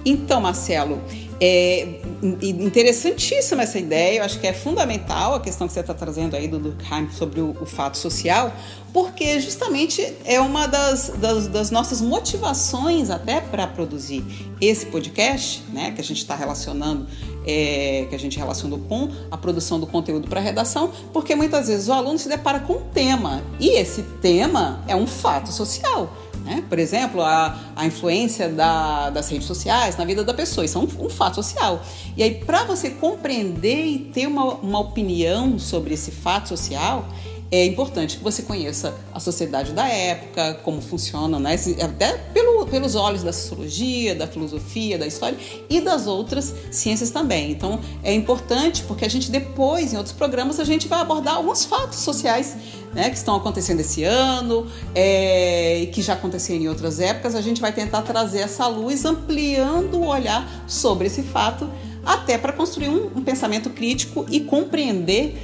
[0.09, 1.01] Então, Marcelo,
[1.39, 1.99] é
[2.41, 6.47] interessantíssima essa ideia, eu acho que é fundamental a questão que você está trazendo aí
[6.47, 8.53] do Durkheim sobre o, o, fato social,
[8.93, 14.23] porque justamente é uma das, das, das nossas motivações até para produzir
[14.61, 17.05] esse podcast, né, que a gente está relacionando,
[17.45, 21.89] é, que a gente relacionou com a produção do conteúdo para redação, porque muitas vezes
[21.89, 26.09] o aluno se depara com um tema, e esse tema é um fato social.
[26.47, 26.63] Né?
[26.67, 30.81] Por exemplo, a, a influência da, das redes sociais na vida da pessoa, isso é
[30.81, 31.83] um, um fato social.
[32.15, 37.05] E aí, para você compreender e ter uma, uma opinião sobre esse fato social,
[37.51, 41.55] é importante que você conheça a sociedade da época, como funciona, né?
[41.81, 45.37] até pelo, pelos olhos da sociologia, da filosofia, da história
[45.69, 47.51] e das outras ciências também.
[47.51, 51.63] Então é importante porque a gente depois, em outros programas, a gente vai abordar alguns
[51.63, 52.55] fatos sociais
[52.97, 57.41] né, que estão acontecendo esse ano é, e que já aconteceram em outras épocas, a
[57.41, 61.69] gente vai tentar trazer essa luz, ampliando o olhar sobre esse fato,
[62.03, 65.37] até para construir um, um pensamento crítico e compreender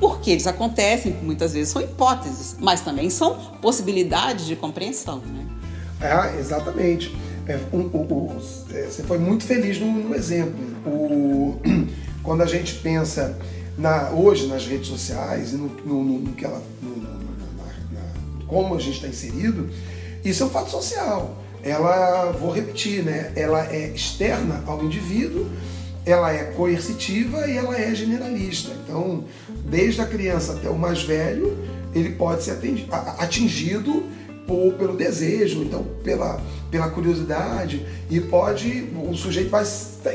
[0.00, 5.18] por que eles acontecem, muitas vezes são hipóteses, mas também são possibilidades de compreensão.
[5.20, 5.46] Né?
[6.00, 7.16] É, exatamente.
[7.46, 8.38] É, um, um, um,
[8.74, 10.58] é, você foi muito feliz no, no exemplo.
[12.26, 13.38] quando a gente pensa
[13.76, 18.78] na, hoje nas redes sociais e no, no, no que ela, na, na, como a
[18.78, 19.68] gente está inserido,
[20.24, 21.36] isso é um fato social.
[21.62, 23.32] Ela, vou repetir, né?
[23.34, 25.50] Ela é externa ao indivíduo,
[26.04, 28.72] ela é coercitiva e ela é generalista.
[28.84, 29.24] Então,
[29.64, 31.58] desde a criança até o mais velho,
[31.94, 32.58] ele pode ser
[33.18, 34.04] atingido
[34.46, 36.40] por, pelo desejo, então pela,
[36.70, 39.64] pela curiosidade e pode o sujeito vai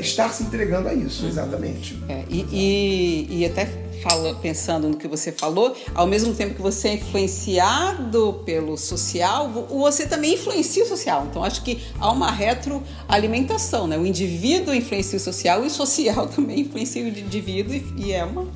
[0.00, 1.98] estar se entregando a isso, exatamente.
[2.08, 3.66] É, e, e, e, até
[4.02, 9.48] fala, pensando no que você falou, ao mesmo tempo que você é influenciado pelo social,
[9.68, 11.26] você também influencia o social.
[11.30, 13.96] Então acho que há uma retroalimentação, né?
[13.96, 18.24] O indivíduo influencia o social e o social também influencia o indivíduo e, e é
[18.24, 18.46] uma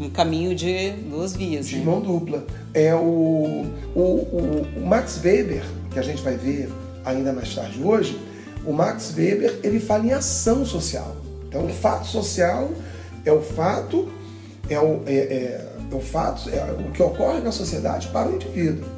[0.00, 1.68] um caminho de duas vias.
[1.68, 1.84] De né?
[1.84, 2.44] mão dupla.
[2.72, 6.70] É o, o, o, o, Max Weber, que a gente vai ver
[7.04, 8.18] ainda mais tarde hoje,
[8.64, 11.16] o Max Weber ele fala em ação social.
[11.46, 12.70] Então, o fato social
[13.24, 14.08] é o fato,
[14.68, 18.34] é o, é, é, é o fato, é o que ocorre na sociedade para o
[18.34, 18.88] indivíduo.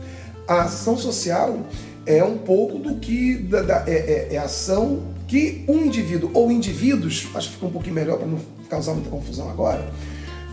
[0.46, 1.58] A ação social
[2.06, 6.52] é um pouco do que da, da, é, é, é ação que um indivíduo ou
[6.52, 8.38] indivíduos, acho que fica um pouquinho melhor para não
[8.68, 9.90] causar muita confusão agora,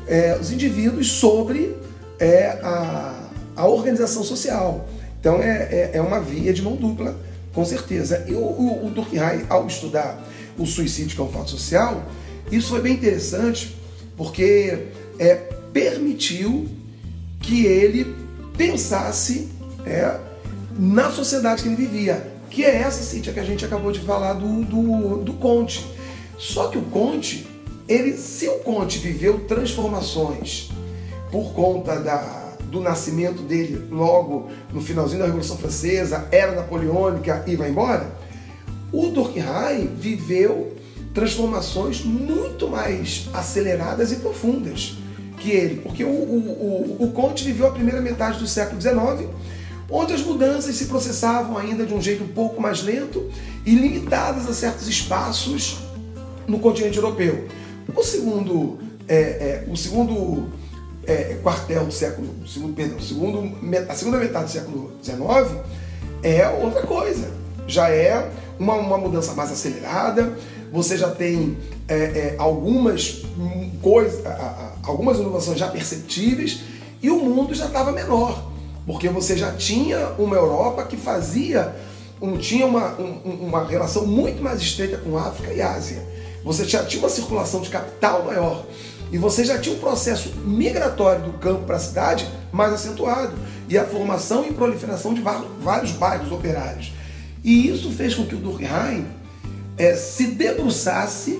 [0.09, 1.75] é, os indivíduos sobre
[2.19, 4.89] é, a, a organização social.
[5.19, 7.15] Então é, é, é, uma via de mão dupla,
[7.53, 8.25] com certeza.
[8.27, 10.21] E o, o, o Durkheim, ao estudar
[10.57, 12.03] o suicídio, que é um fato social,
[12.51, 13.77] isso foi bem interessante
[14.17, 14.87] porque
[15.19, 15.35] é,
[15.71, 16.67] permitiu
[17.39, 18.15] que ele
[18.57, 19.49] pensasse
[19.85, 20.17] é,
[20.77, 24.33] na sociedade que ele vivia, que é essa Cíntia que a gente acabou de falar
[24.33, 25.85] do, do, do Conte.
[26.37, 27.47] Só que o Conte,
[27.89, 30.69] ele, se o Conte viveu transformações
[31.31, 37.55] por conta da, do nascimento dele logo no finalzinho da Revolução Francesa, era napoleônica e
[37.55, 38.15] vai embora,
[38.91, 40.75] o Durkheim viveu
[41.13, 44.95] transformações muito mais aceleradas e profundas
[45.39, 49.29] que ele, porque o, o, o, o Conte viveu a primeira metade do século XIX,
[49.89, 53.31] onde as mudanças se processavam ainda de um jeito um pouco mais lento
[53.65, 55.79] e limitadas a certos espaços
[56.47, 57.47] no continente europeu.
[57.95, 60.49] O segundo, é, é, o segundo
[61.05, 63.51] é, quartel do século, segundo, perdão, segundo,
[63.87, 65.19] a segunda metade do século XIX
[66.21, 67.31] é outra coisa.
[67.67, 68.29] Já é
[68.59, 70.37] uma, uma mudança mais acelerada.
[70.71, 73.23] Você já tem é, é, algumas
[73.81, 74.21] coisas,
[74.83, 76.61] algumas inovações já perceptíveis
[77.01, 78.51] e o mundo já estava menor,
[78.85, 81.75] porque você já tinha uma Europa que fazia,
[82.21, 86.18] um, tinha uma, um, uma relação muito mais estreita com África e Ásia
[86.49, 88.65] você já tinha uma circulação de capital maior
[89.11, 93.33] e você já tinha um processo migratório do campo para a cidade mais acentuado
[93.69, 96.91] e a formação e proliferação de vários bairros operários.
[97.43, 99.05] E isso fez com que o Durkheim
[99.77, 101.39] é, se debruçasse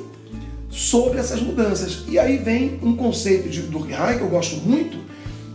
[0.70, 2.04] sobre essas mudanças.
[2.08, 5.00] E aí vem um conceito de Durkheim que eu gosto muito,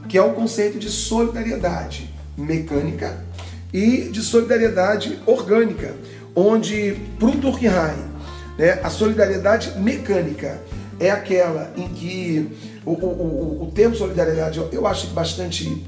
[0.09, 3.25] que é o conceito de solidariedade mecânica
[3.73, 5.95] e de solidariedade orgânica,
[6.35, 8.14] onde para o Durkheim
[8.59, 8.81] né?
[8.83, 10.61] A solidariedade mecânica
[10.99, 15.85] é aquela em que o, o, o, o termo solidariedade eu, acho bastante.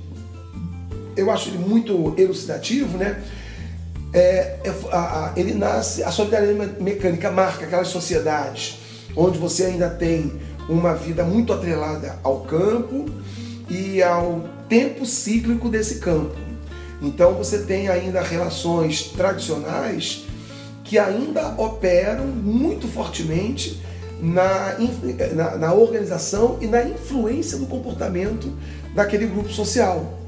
[1.17, 3.23] Eu acho ele muito elucidativo, né?
[4.13, 8.79] É, é, a, a, ele nasce, a solidariedade mecânica marca aquelas sociedades
[9.17, 10.33] onde você ainda tem
[10.69, 13.07] uma vida muito atrelada ao campo
[13.69, 16.37] e ao tempo cíclico desse campo.
[17.01, 20.26] Então você tem ainda relações tradicionais
[20.87, 23.83] que ainda operam muito fortemente
[24.21, 24.77] na,
[25.35, 28.53] na, na, organização e na influência do comportamento
[28.95, 30.19] daquele grupo social.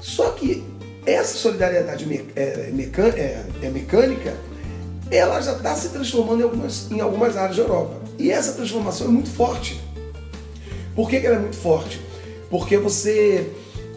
[0.00, 0.64] Só que
[1.06, 4.34] essa solidariedade é, é, é mecânica,
[5.08, 7.94] ela já está se transformando em algumas, em algumas áreas da Europa.
[8.18, 9.80] E essa transformação é muito forte.
[10.96, 12.00] Por que, que ela é muito forte?
[12.50, 13.50] Porque você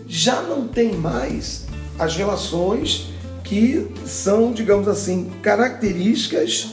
[0.08, 1.66] já não tem mais
[1.98, 3.15] as relações
[3.46, 6.72] que são, digamos assim, características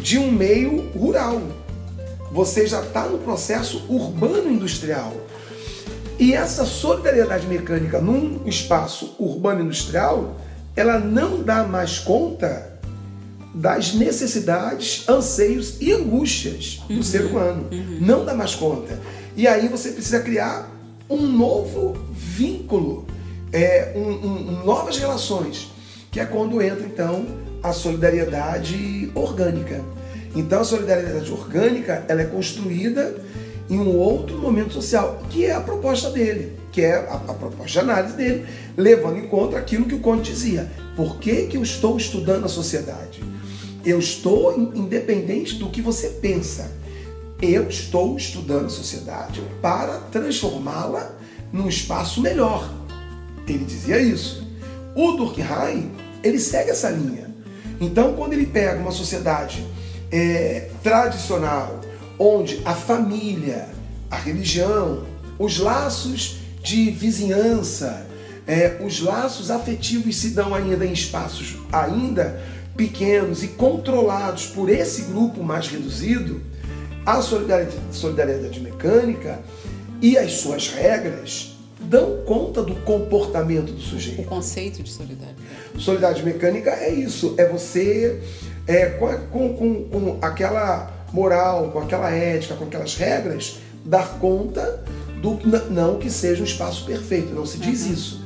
[0.00, 1.40] de um meio rural.
[2.32, 5.14] Você já está no processo urbano-industrial.
[6.18, 10.36] E essa solidariedade mecânica num espaço urbano-industrial,
[10.74, 12.72] ela não dá mais conta
[13.54, 17.68] das necessidades, anseios e angústias do uhum, ser humano.
[17.70, 17.98] Uhum.
[18.00, 18.98] Não dá mais conta.
[19.36, 20.70] E aí você precisa criar
[21.08, 23.06] um novo vínculo,
[23.52, 25.73] é, um, um, novas relações,
[26.14, 27.26] que é quando entra então
[27.60, 29.84] a solidariedade orgânica.
[30.32, 33.16] Então a solidariedade orgânica ela é construída
[33.68, 37.66] em um outro momento social, que é a proposta dele, que é a, a proposta
[37.66, 38.46] de análise dele,
[38.76, 40.70] levando em conta aquilo que o Conte dizia.
[40.94, 43.20] Por que, que eu estou estudando a sociedade?
[43.84, 46.70] Eu estou independente do que você pensa.
[47.42, 51.10] Eu estou estudando a sociedade para transformá-la
[51.52, 52.72] num espaço melhor.
[53.48, 54.46] Ele dizia isso.
[54.94, 57.32] O Durkheim, ele segue essa linha.
[57.80, 59.64] Então, quando ele pega uma sociedade
[60.10, 61.80] é, tradicional,
[62.18, 63.68] onde a família,
[64.10, 65.04] a religião,
[65.38, 68.06] os laços de vizinhança,
[68.46, 72.42] é, os laços afetivos se dão ainda em espaços ainda
[72.76, 76.40] pequenos e controlados por esse grupo mais reduzido,
[77.04, 79.40] a solidariedade, solidariedade mecânica
[80.00, 81.53] e as suas regras
[81.88, 84.22] dão conta do comportamento do sujeito.
[84.22, 85.38] O conceito de solidariedade.
[85.78, 88.20] Solidariedade mecânica é isso, é você
[88.66, 88.86] é,
[89.30, 94.82] com, com, com aquela moral, com aquela ética, com aquelas regras, dar conta
[95.20, 95.38] do
[95.70, 97.92] não que seja um espaço perfeito, não se diz uhum.
[97.92, 98.24] isso.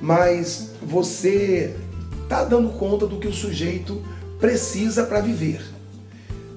[0.00, 1.76] Mas você
[2.22, 4.02] está dando conta do que o sujeito
[4.40, 5.62] precisa para viver.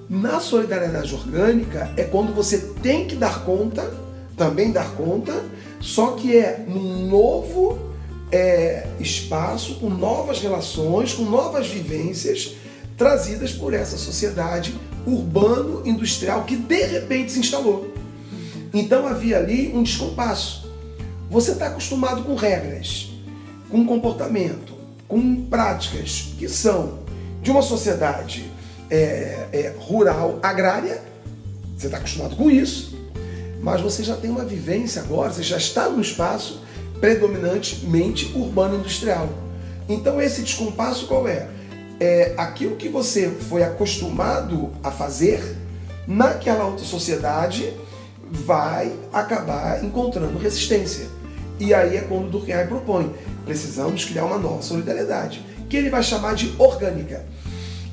[0.10, 3.91] Na solidariedade orgânica é quando você tem que dar conta,
[4.36, 5.44] também dar conta,
[5.80, 7.80] só que é num novo
[8.32, 12.56] é, espaço, com novas relações, com novas vivências
[12.98, 14.74] trazidas por essa sociedade
[15.06, 17.94] urbano-industrial que de repente se instalou.
[18.74, 20.70] Então havia ali um descompasso.
[21.30, 23.12] Você está acostumado com regras,
[23.70, 24.74] com comportamento,
[25.08, 27.00] com práticas que são
[27.42, 28.52] de uma sociedade
[28.90, 31.02] é, é, rural, agrária,
[31.78, 32.95] você está acostumado com isso,
[33.62, 36.62] mas você já tem uma vivência agora, você já está num espaço
[36.99, 39.30] predominantemente urbano-industrial.
[39.88, 41.47] Então esse descompasso qual é?
[41.99, 45.58] É aquilo que você foi acostumado a fazer
[46.08, 47.74] naquela outra sociedade
[48.30, 51.08] vai acabar encontrando resistência.
[51.60, 53.14] E aí é quando Durkheim propõe,
[53.45, 57.26] precisamos criar uma nova solidariedade, que ele vai chamar de orgânica.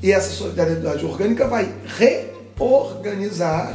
[0.01, 3.73] E essa solidariedade orgânica vai reorganizar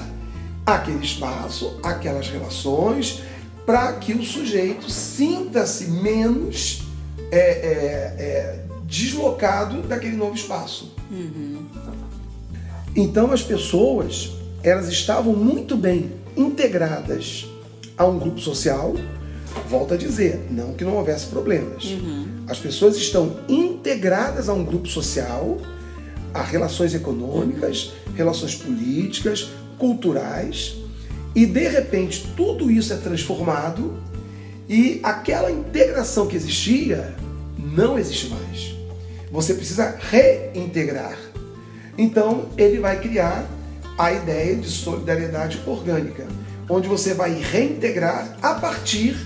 [0.75, 3.23] aquele espaço, aquelas relações,
[3.65, 6.83] para que o sujeito sinta-se menos
[7.31, 10.95] é, é, é, deslocado daquele novo espaço.
[11.11, 11.67] Uhum.
[12.97, 17.47] Então as pessoas elas estavam muito bem integradas
[17.97, 18.95] a um grupo social.
[19.69, 21.85] Volto a dizer, não que não houvesse problemas.
[21.85, 22.27] Uhum.
[22.49, 25.59] As pessoas estão integradas a um grupo social,
[26.33, 30.77] a relações econômicas, relações políticas, culturais,
[31.35, 33.97] e de repente tudo isso é transformado
[34.69, 37.15] e aquela integração que existia
[37.59, 38.75] não existe mais.
[39.31, 41.19] Você precisa reintegrar.
[41.97, 43.49] Então ele vai criar
[43.97, 46.27] a ideia de solidariedade orgânica,
[46.69, 49.17] onde você vai reintegrar a partir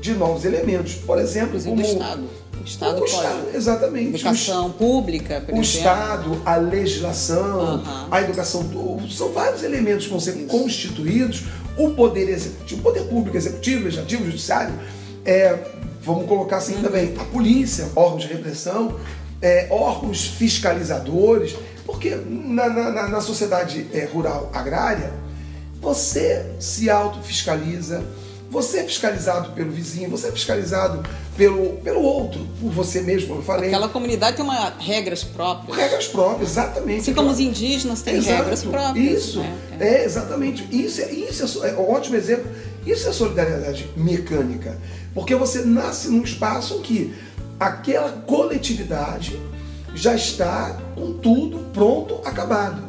[0.00, 0.94] de novos elementos.
[0.94, 1.76] Por exemplo, como...
[1.76, 2.28] do Estado.
[2.64, 4.08] O Estado, o Estado exatamente.
[4.14, 5.62] Educação pública, por O exemplo.
[5.62, 8.08] Estado, a legislação, uhum.
[8.10, 8.64] a educação,
[9.10, 10.46] são vários elementos que vão ser Isso.
[10.46, 11.44] constituídos.
[11.76, 14.74] O poder executivo, o poder público, executivo, legislativo, judiciário,
[15.26, 15.58] é,
[16.00, 16.82] vamos colocar assim uhum.
[16.82, 18.98] também, a polícia, órgãos de repressão,
[19.42, 21.54] é, órgãos fiscalizadores,
[21.84, 25.12] porque na, na, na sociedade é, rural agrária,
[25.82, 28.02] você se autofiscaliza,
[28.50, 31.02] você é fiscalizado pelo vizinho, você é fiscalizado
[31.36, 33.68] pelo, pelo outro, por você mesmo, como eu falei.
[33.68, 35.76] Aquela comunidade tem uma, regras próprias.
[35.76, 37.00] Regras próprias, exatamente.
[37.00, 38.36] Assim como os indígenas têm Exato.
[38.36, 39.24] regras próprias.
[39.24, 39.58] Isso, né?
[39.80, 39.88] é.
[39.88, 40.04] é.
[40.04, 40.66] exatamente.
[40.70, 42.50] Isso, é, isso é, é um ótimo exemplo.
[42.86, 44.78] Isso é solidariedade mecânica.
[45.12, 47.14] Porque você nasce num espaço que
[47.58, 49.40] aquela coletividade
[49.94, 52.82] já está com tudo pronto, acabado.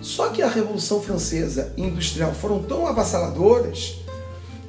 [0.00, 4.01] Só que a Revolução Francesa e Industrial foram tão avassaladoras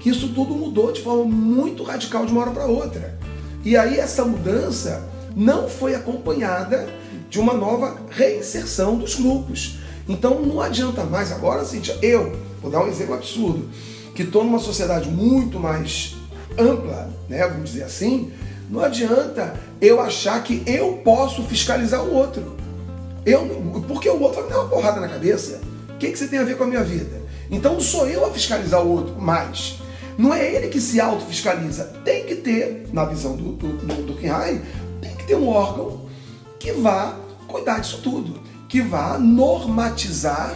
[0.04, 3.18] que isso tudo mudou de forma muito radical de uma hora para outra.
[3.64, 5.01] E aí essa mudança
[5.34, 6.89] não foi acompanhada
[7.30, 9.78] de uma nova reinserção dos grupos.
[10.08, 13.70] Então não adianta mais agora, Cíntia, eu, vou dar um exemplo absurdo,
[14.14, 16.18] que estou numa sociedade muito mais
[16.60, 18.30] ampla, né, vamos dizer assim,
[18.70, 22.58] não adianta eu achar que eu posso fiscalizar o outro.
[23.26, 23.47] Eu,
[23.88, 25.62] porque o outro vai me dar uma porrada na cabeça.
[25.91, 27.22] O que, que você tem a ver com a minha vida?
[27.49, 29.82] Então sou eu a fiscalizar o outro mais.
[30.18, 31.86] Não é ele que se autofiscaliza.
[32.03, 34.61] Tem que ter, na visão do, do, do Durkheim,
[35.01, 36.01] tem que ter um órgão
[36.59, 40.55] que vá cuidar disso tudo, que vá normatizar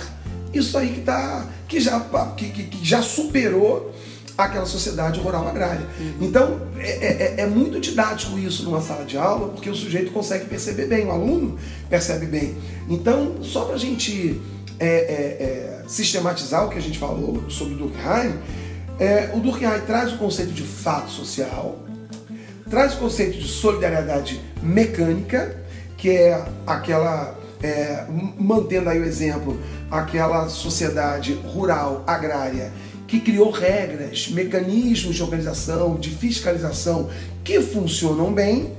[0.53, 1.99] isso aí que, tá, que, já,
[2.35, 3.93] que, que, que já superou
[4.37, 5.85] aquela sociedade rural agrária.
[6.21, 10.45] Então, é, é, é, muito didático isso numa sala de aula, porque o sujeito consegue
[10.45, 11.57] perceber bem, o aluno
[11.89, 12.55] percebe bem.
[12.87, 14.39] Então, só para a gente
[14.79, 18.33] é, é, é, sistematizar o que a gente falou sobre Durkheim,
[18.99, 21.79] é, o Durkheim traz o conceito de fato social,
[22.69, 25.55] traz o conceito de solidariedade mecânica,
[25.95, 28.05] que é aquela, é,
[28.37, 32.71] mantendo aí o exemplo, aquela sociedade rural, agrária,
[33.07, 37.09] que criou regras, mecanismos de organização, de fiscalização
[37.43, 38.73] que funcionam bem,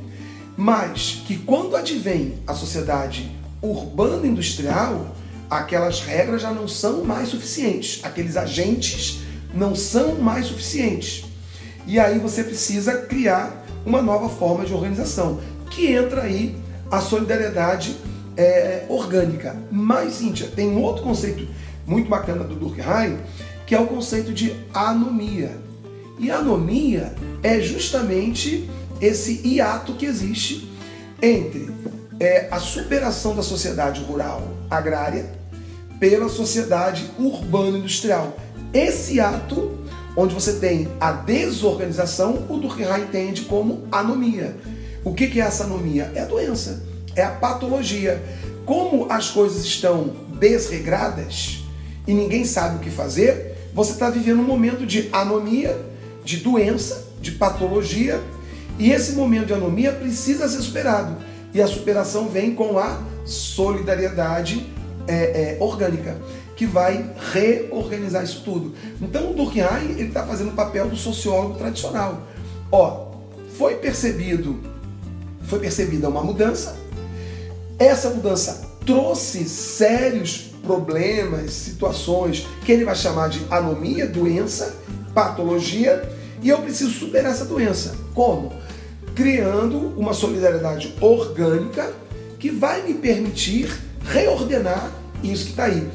[0.57, 3.31] mas que quando advém a sociedade
[3.63, 5.15] urbana-industrial,
[5.49, 9.23] aquelas regras já não são mais suficientes, aqueles agentes
[9.55, 11.25] não são mais suficientes.
[11.87, 15.41] E aí você precisa criar uma nova forma de organização,
[15.71, 16.57] que entra aí
[16.91, 17.97] a solidariedade
[18.37, 19.57] é, orgânica.
[19.71, 21.47] Mas, Cíntia, tem um outro conceito
[21.87, 23.19] muito bacana do Durkheim,
[23.67, 25.57] que é o conceito de anomia.
[26.19, 28.69] E anomia é justamente
[29.01, 30.69] esse hiato que existe
[31.23, 31.71] entre
[32.21, 35.31] é, a superação da sociedade rural agrária
[35.99, 38.37] pela sociedade urbano-industrial.
[38.73, 39.79] Esse ato,
[40.17, 44.57] onde você tem a desorganização, o Durkheim entende como anomia.
[45.05, 46.13] O que é essa anomia?
[46.15, 46.83] É a doença,
[47.17, 48.23] é a patologia.
[48.67, 51.61] Como as coisas estão desregradas
[52.07, 55.79] e ninguém sabe o que fazer, você está vivendo um momento de anomia,
[56.25, 58.21] de doença, de patologia,
[58.79, 61.17] e esse momento de anomia precisa ser superado.
[61.55, 64.67] E a superação vem com a solidariedade
[65.07, 66.17] é, é, orgânica,
[66.59, 68.75] que vai reorganizar isso tudo.
[69.01, 72.27] Então o Durkheim ele está fazendo o papel do sociólogo tradicional.
[72.73, 73.13] Ó,
[73.57, 74.59] foi percebido,
[75.45, 76.77] foi percebida uma mudança.
[77.79, 84.75] Essa mudança trouxe sérios problemas, situações que ele vai chamar de anomia, doença,
[85.15, 86.11] patologia,
[86.43, 87.95] e eu preciso superar essa doença.
[88.13, 88.53] Como?
[89.15, 91.93] Criando uma solidariedade orgânica
[92.37, 94.91] que vai me permitir reordenar
[95.23, 95.89] isso que está aí.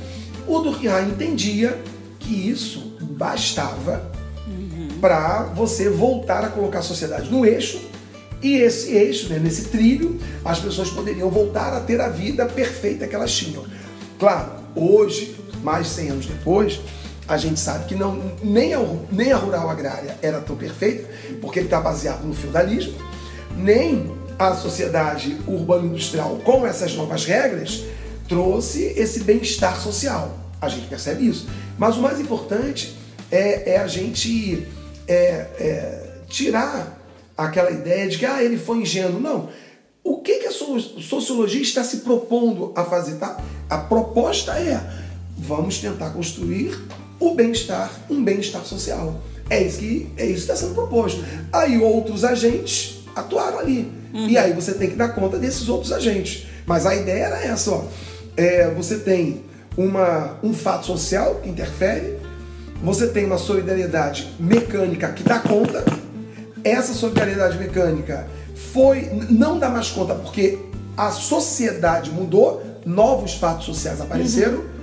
[0.47, 1.79] O Durkheim entendia
[2.19, 4.11] que isso bastava
[4.47, 4.99] uhum.
[4.99, 7.79] para você voltar a colocar a sociedade no eixo
[8.41, 13.07] e esse eixo, né, nesse trilho, as pessoas poderiam voltar a ter a vida perfeita
[13.07, 13.63] que elas tinham.
[14.19, 16.81] Claro, hoje, mais de 100 anos depois,
[17.25, 18.79] a gente sabe que não, nem, a,
[19.09, 22.95] nem a rural agrária era tão perfeita, porque ele está baseado no feudalismo,
[23.55, 27.83] nem a sociedade urbano-industrial com essas novas regras
[28.33, 30.35] trouxe esse bem-estar social.
[30.59, 31.47] A gente percebe isso.
[31.77, 32.95] Mas o mais importante
[33.31, 34.67] é, é a gente
[35.07, 35.13] é,
[35.59, 36.99] é, tirar
[37.37, 39.19] aquela ideia de que ah, ele foi ingênuo.
[39.19, 39.49] Não.
[40.03, 43.15] O que, que a sociologia está se propondo a fazer?
[43.15, 43.39] Tá?
[43.69, 44.81] A proposta é:
[45.37, 46.75] vamos tentar construir
[47.19, 49.21] o bem-estar, um bem-estar social.
[49.49, 51.23] É isso que é isso que está sendo proposto.
[51.51, 53.91] Aí outros agentes atuaram ali.
[54.11, 54.27] Uhum.
[54.27, 56.47] E aí você tem que dar conta desses outros agentes.
[56.65, 57.85] Mas a ideia era essa, ó.
[58.35, 59.43] É, você tem
[59.77, 62.17] uma, um fato social que interfere,
[62.83, 65.83] você tem uma solidariedade mecânica que dá conta.
[66.63, 68.27] Essa solidariedade mecânica
[68.71, 70.59] foi não dá mais conta porque
[70.95, 74.59] a sociedade mudou, novos fatos sociais apareceram.
[74.59, 74.73] Uhum.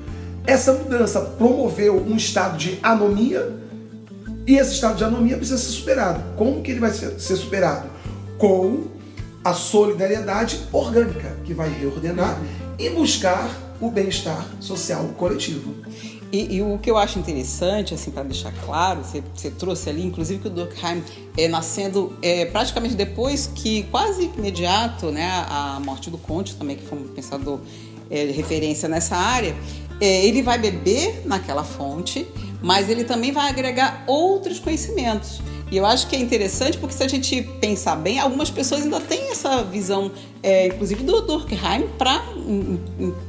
[0.46, 3.52] Essa mudança promoveu um estado de anomia
[4.46, 6.22] e esse estado de anomia precisa ser superado.
[6.36, 7.88] Como que ele vai ser, ser superado?
[8.38, 8.84] Com
[9.42, 12.38] a solidariedade orgânica, que vai reordenar
[12.78, 13.48] e buscar
[13.80, 15.74] o bem-estar social coletivo.
[16.32, 20.04] E, e, o que eu acho interessante, assim, para deixar claro, você, você, trouxe ali,
[20.06, 21.02] inclusive que o Durkheim
[21.36, 26.84] é nascendo é, praticamente depois que, quase imediato, né, a morte do Conte também, que
[26.84, 27.58] foi um pensador
[28.08, 29.56] é, de referência nessa área,
[30.00, 32.26] é, ele vai beber naquela fonte,
[32.62, 35.40] mas ele também vai agregar outros conhecimentos.
[35.70, 39.00] E eu acho que é interessante porque se a gente pensar bem, algumas pessoas ainda
[39.00, 40.10] têm essa visão,
[40.42, 42.22] é, inclusive do Durkheim, para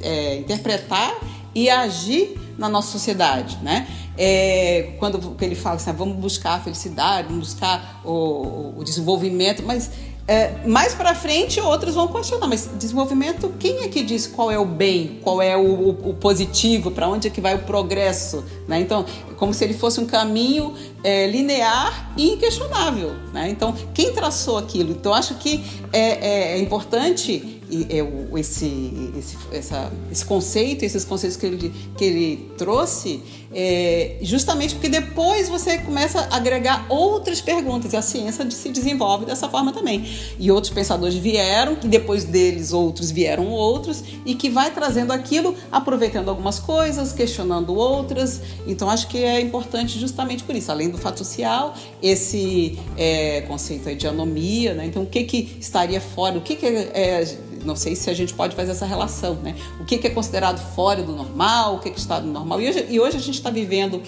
[0.01, 1.13] é, interpretar
[1.53, 3.87] e agir na nossa sociedade, né?
[4.17, 9.63] É, quando ele fala assim, ah, vamos buscar a felicidade, vamos buscar o, o desenvolvimento,
[9.63, 9.91] mas
[10.31, 14.57] é, mais para frente outros vão questionar, mas desenvolvimento, quem é que diz qual é
[14.57, 18.41] o bem, qual é o, o, o positivo, para onde é que vai o progresso,
[18.65, 18.79] né?
[18.79, 19.05] Então,
[19.35, 20.73] como se ele fosse um caminho
[21.03, 23.49] é, linear e inquestionável, né?
[23.49, 24.91] Então, quem traçou aquilo?
[24.91, 25.61] Então, acho que
[25.91, 32.05] é, é, é importante é, esse, esse, essa, esse conceito, esses conceitos que ele, que
[32.05, 33.21] ele trouxe,
[33.53, 39.25] é, justamente porque depois você começa a agregar outras perguntas e a ciência se desenvolve
[39.25, 40.05] dessa forma também.
[40.39, 45.55] E outros pensadores vieram, que depois deles outros vieram outros, e que vai trazendo aquilo,
[45.71, 48.41] aproveitando algumas coisas, questionando outras.
[48.65, 53.41] Então acho que é, é importante justamente por isso, além do fato social, esse é,
[53.41, 54.85] conceito aí de anomia, né?
[54.85, 58.13] Então, o que que estaria fora, o que que é, é não sei se a
[58.13, 59.55] gente pode fazer essa relação, né?
[59.79, 62.61] O que, que é considerado fora do normal, o que, que está no normal.
[62.61, 64.01] E hoje, e hoje a gente está vivendo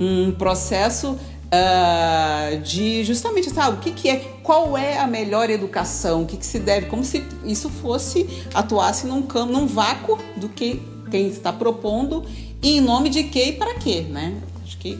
[0.00, 6.22] um processo uh, de justamente sabe o que, que é, qual é a melhor educação,
[6.22, 10.48] o que, que se deve, como se isso fosse atuasse num campo, num vácuo do
[10.48, 12.24] que quem está propondo
[12.62, 14.40] e em nome de quê e para quê, né?
[14.64, 14.98] Acho que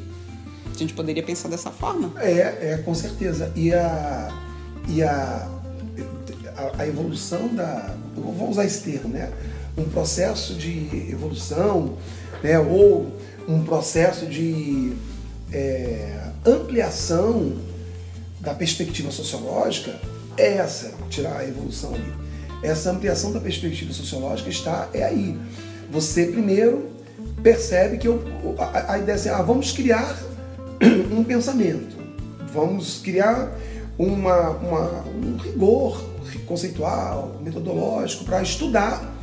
[0.75, 2.13] a gente poderia pensar dessa forma.
[2.21, 3.53] É, é com certeza.
[3.57, 4.33] E a,
[4.89, 5.49] e a,
[6.57, 7.95] a, a evolução da.
[8.15, 9.33] Vou usar esse termo, né?
[9.77, 11.97] Um processo de evolução,
[12.43, 12.59] né?
[12.59, 13.13] ou
[13.49, 14.93] um processo de
[15.53, 17.57] é, ampliação
[18.41, 19.99] da perspectiva sociológica
[20.37, 22.13] é essa, tirar a evolução ali.
[22.63, 25.39] Essa ampliação da perspectiva sociológica está é aí.
[25.91, 26.91] Você primeiro
[27.43, 28.23] percebe que eu,
[28.59, 30.19] a, a ideia é assim, ah, vamos criar
[31.13, 31.97] um pensamento,
[32.53, 33.57] vamos criar
[33.99, 36.03] uma, uma, um rigor
[36.47, 39.16] conceitual, metodológico para estudar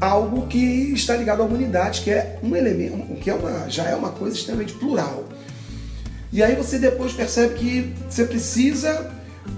[0.00, 3.94] algo que está ligado à humanidade, que é um elemento, que é uma, já é
[3.94, 5.24] uma coisa extremamente plural.
[6.32, 9.10] E aí você depois percebe que você precisa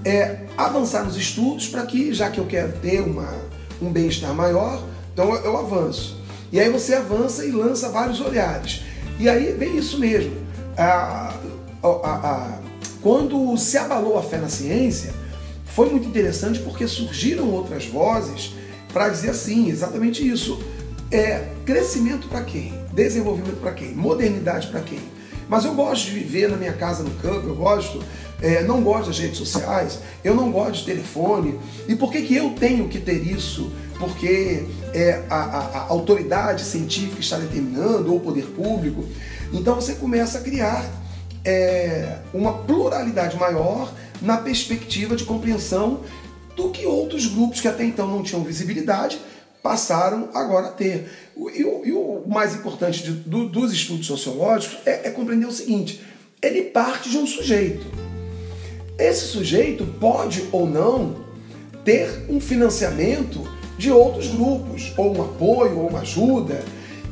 [0.05, 3.33] é, avançar nos estudos para que, já que eu quero ter uma,
[3.81, 4.81] um bem-estar maior,
[5.13, 6.17] então eu, eu avanço.
[6.51, 8.81] E aí você avança e lança vários olhares.
[9.19, 10.31] E aí vem isso mesmo.
[10.77, 11.35] A,
[11.83, 12.59] a, a,
[13.01, 15.13] quando se abalou a fé na ciência,
[15.65, 18.53] foi muito interessante porque surgiram outras vozes
[18.93, 20.61] para dizer assim, exatamente isso.
[21.11, 22.73] É crescimento para quem?
[22.93, 23.93] Desenvolvimento para quem?
[23.93, 24.99] Modernidade para quem?
[25.47, 28.03] Mas eu gosto de viver na minha casa no campo, eu gosto,
[28.39, 31.59] é, não gosto das redes sociais, eu não gosto de telefone.
[31.87, 33.71] E por que, que eu tenho que ter isso?
[33.97, 39.03] Porque é, a, a, a autoridade científica está determinando, ou o poder público.
[39.51, 40.85] Então você começa a criar
[41.43, 46.01] é, uma pluralidade maior na perspectiva de compreensão
[46.59, 49.17] do que outros grupos que até então não tinham visibilidade
[49.63, 51.09] passaram agora a ter.
[51.37, 55.51] E o, e o mais importante de, do, dos estudos sociológicos é, é compreender o
[55.53, 56.03] seguinte:
[56.41, 57.85] ele parte de um sujeito.
[58.97, 61.23] Esse sujeito pode ou não
[61.85, 63.41] ter um financiamento
[63.77, 66.61] de outros grupos, ou um apoio, ou uma ajuda,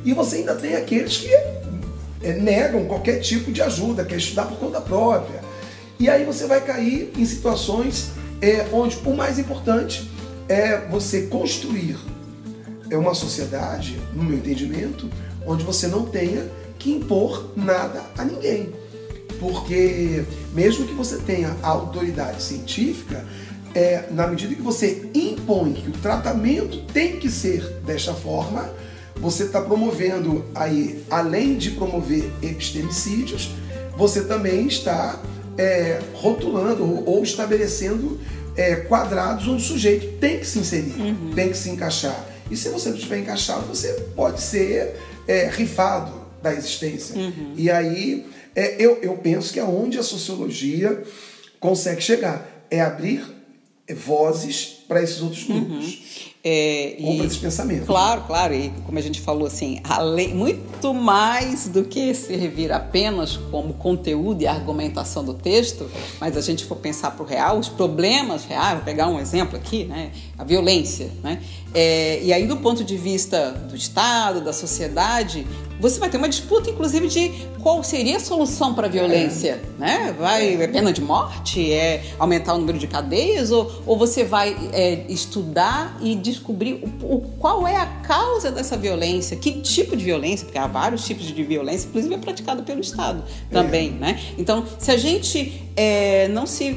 [0.03, 1.33] e você ainda tem aqueles que
[2.21, 5.39] é, negam qualquer tipo de ajuda, quer estudar por conta própria.
[5.97, 8.09] E aí você vai cair em situações
[8.41, 10.09] é, onde o mais importante
[10.47, 11.97] é você construir
[12.89, 15.09] é uma sociedade, no meu entendimento,
[15.45, 18.73] onde você não tenha que impor nada a ninguém.
[19.39, 20.23] Porque
[20.53, 23.25] mesmo que você tenha autoridade científica,
[23.75, 28.69] é, na medida que você impõe que o tratamento tem que ser desta forma,
[29.17, 33.51] você está promovendo aí, além de promover epistemicídios,
[33.97, 35.19] você também está
[35.57, 38.19] é, rotulando ou estabelecendo
[38.55, 41.31] é, quadrados onde o sujeito tem que se inserir, uhum.
[41.33, 42.25] tem que se encaixar.
[42.49, 44.95] E se você não estiver encaixado, você pode ser
[45.27, 47.15] é, rifado da existência.
[47.15, 47.53] Uhum.
[47.55, 51.03] E aí é, eu, eu penso que é onde a sociologia
[51.59, 53.23] consegue chegar é abrir
[53.95, 55.85] vozes para esses outros grupos.
[55.85, 56.26] Uhum.
[56.49, 57.85] É, e, esses pensamentos.
[57.85, 58.53] Claro, claro.
[58.53, 64.41] E como a gente falou assim, além, muito mais do que servir apenas como conteúdo
[64.41, 65.89] e argumentação do texto,
[66.21, 69.57] mas a gente for pensar para o real, os problemas reais, vou pegar um exemplo
[69.57, 70.11] aqui, né?
[70.37, 71.41] A violência, né?
[71.73, 75.45] É, e aí do ponto de vista do Estado, da sociedade,
[75.79, 77.29] você vai ter uma disputa, inclusive, de
[77.61, 79.61] qual seria a solução para a violência.
[79.77, 79.79] É.
[79.79, 80.15] Né?
[80.17, 81.71] Vai, é pena de morte?
[81.71, 83.51] É aumentar o número de cadeias?
[83.51, 88.77] Ou, ou você vai é, estudar e descobrir o, o, qual é a causa dessa
[88.77, 89.35] violência?
[89.35, 90.45] Que tipo de violência?
[90.45, 93.89] Porque há vários tipos de violência, inclusive é praticado pelo Estado também.
[93.89, 93.91] É.
[93.91, 94.19] Né?
[94.37, 96.73] Então, se a gente é, não se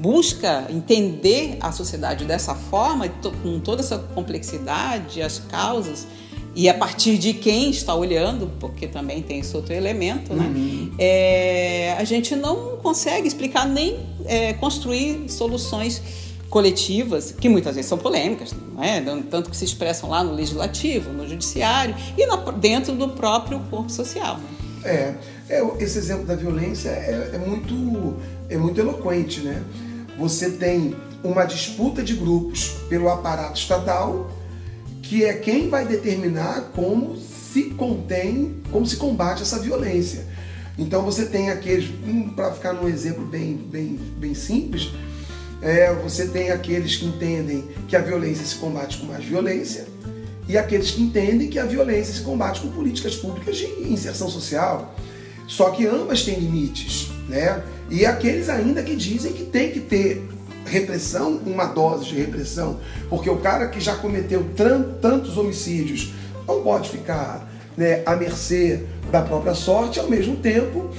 [0.00, 3.08] busca entender a sociedade dessa forma,
[3.42, 6.06] com toda essa complexidade, as causas,
[6.54, 10.46] e a partir de quem está olhando, porque também tem esse outro elemento, né?
[10.46, 10.92] Uhum.
[10.98, 16.02] É, a gente não consegue explicar nem é, construir soluções
[16.50, 19.00] coletivas, que muitas vezes são polêmicas, é?
[19.30, 22.26] tanto que se expressam lá no legislativo, no judiciário e
[22.58, 24.36] dentro do próprio corpo social.
[24.36, 24.48] Né?
[24.82, 25.14] É,
[25.48, 28.16] é, esse exemplo da violência é, é, muito,
[28.48, 29.62] é muito eloquente, né?
[30.18, 34.30] Você tem uma disputa de grupos pelo aparato estatal
[35.02, 40.26] que é quem vai determinar como se contém, como se combate essa violência.
[40.78, 41.90] Então você tem aqueles,
[42.34, 44.90] para ficar num exemplo bem, bem, bem simples,
[45.62, 49.86] é, você tem aqueles que entendem que a violência se combate com mais violência
[50.48, 54.94] e aqueles que entendem que a violência se combate com políticas públicas de inserção social.
[55.46, 57.62] Só que ambas têm limites, né?
[57.88, 60.28] E aqueles ainda que dizem que tem que ter
[60.64, 64.44] repressão, uma dose de repressão, porque o cara que já cometeu
[65.00, 66.12] tantos homicídios
[66.46, 70.90] não pode ficar né, à mercê da própria sorte, ao mesmo tempo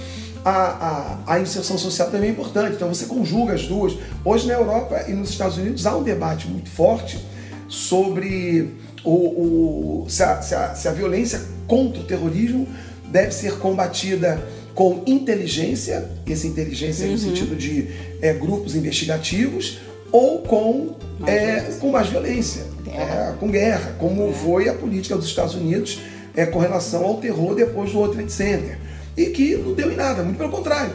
[0.44, 2.76] a, a, a, inserção social também é importante.
[2.76, 3.94] Então você conjuga as duas.
[4.24, 7.20] Hoje na Europa e nos Estados Unidos há um debate muito forte
[7.68, 8.74] sobre
[9.04, 12.68] o, o se, a, se, a, se, a, violência contra o terrorismo
[13.06, 14.42] deve ser combatida
[14.74, 17.14] com inteligência, essa inteligência uhum.
[17.14, 17.90] no sentido de
[18.22, 19.80] é, grupos investigativos,
[20.12, 24.34] ou com mais, é, com mais violência, é, com guerra, como é.
[24.34, 26.00] foi a política dos Estados Unidos
[26.36, 28.78] é, com relação ao terror depois do World Trade Center.
[29.16, 30.94] E que não deu em nada, muito pelo contrário.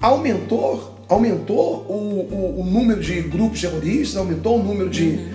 [0.00, 1.92] Aumentou, aumentou o,
[2.30, 5.28] o, o número de grupos terroristas, aumentou o número de, uhum.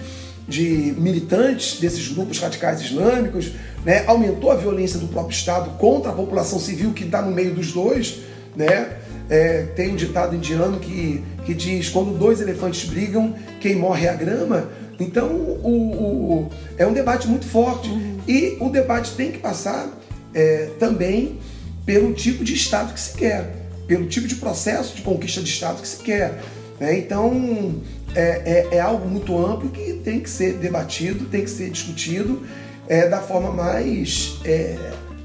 [0.47, 3.53] de militantes desses grupos radicais islâmicos,
[3.83, 4.03] né?
[4.07, 7.71] aumentou a violência do próprio Estado contra a população civil que está no meio dos
[7.71, 8.19] dois.
[8.55, 8.97] Né?
[9.29, 14.09] É, tem um ditado indiano que, que diz: quando dois elefantes brigam, quem morre é
[14.09, 14.69] a grama.
[14.99, 17.89] Então, o, o, é um debate muito forte.
[17.89, 18.19] Uhum.
[18.27, 19.89] E o debate tem que passar
[20.33, 21.39] é, também
[21.85, 23.55] pelo tipo de Estado que se quer,
[23.87, 26.41] pelo tipo de processo de conquista de Estado que se quer.
[26.79, 26.97] Né?
[26.97, 27.75] Então,
[28.15, 32.41] é, é, é, algo muito amplo que tem que ser debatido, tem que ser discutido
[32.87, 34.75] é, da forma mais é,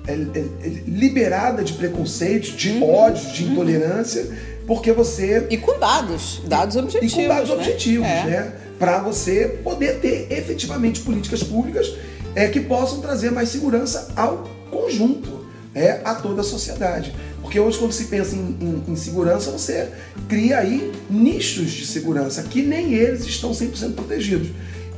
[0.07, 2.95] é, é, liberada de preconceitos, de uhum.
[2.95, 4.27] ódios, de intolerância,
[4.67, 5.47] porque você.
[5.51, 7.13] E com dados, dados objetivos.
[7.13, 7.55] E com dados né?
[7.57, 8.53] objetivos, né?
[8.79, 11.95] Para você poder ter efetivamente políticas públicas
[12.35, 15.36] é, que possam trazer mais segurança ao conjunto,
[15.77, 17.15] é, a toda a sociedade.
[17.43, 19.91] Porque hoje, quando se pensa em, em, em, segurança, você
[20.27, 24.49] cria aí nichos de segurança que nem eles estão 100% protegidos.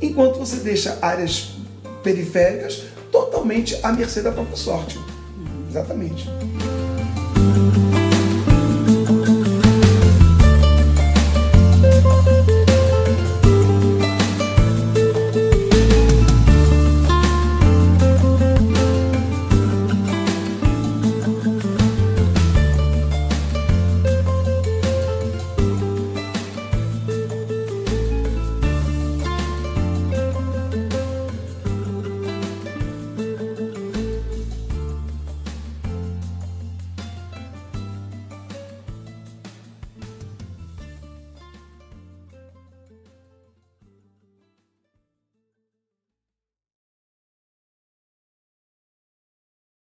[0.01, 1.51] Enquanto você deixa áreas
[2.01, 4.97] periféricas totalmente à mercê da própria sorte.
[5.69, 6.27] Exatamente.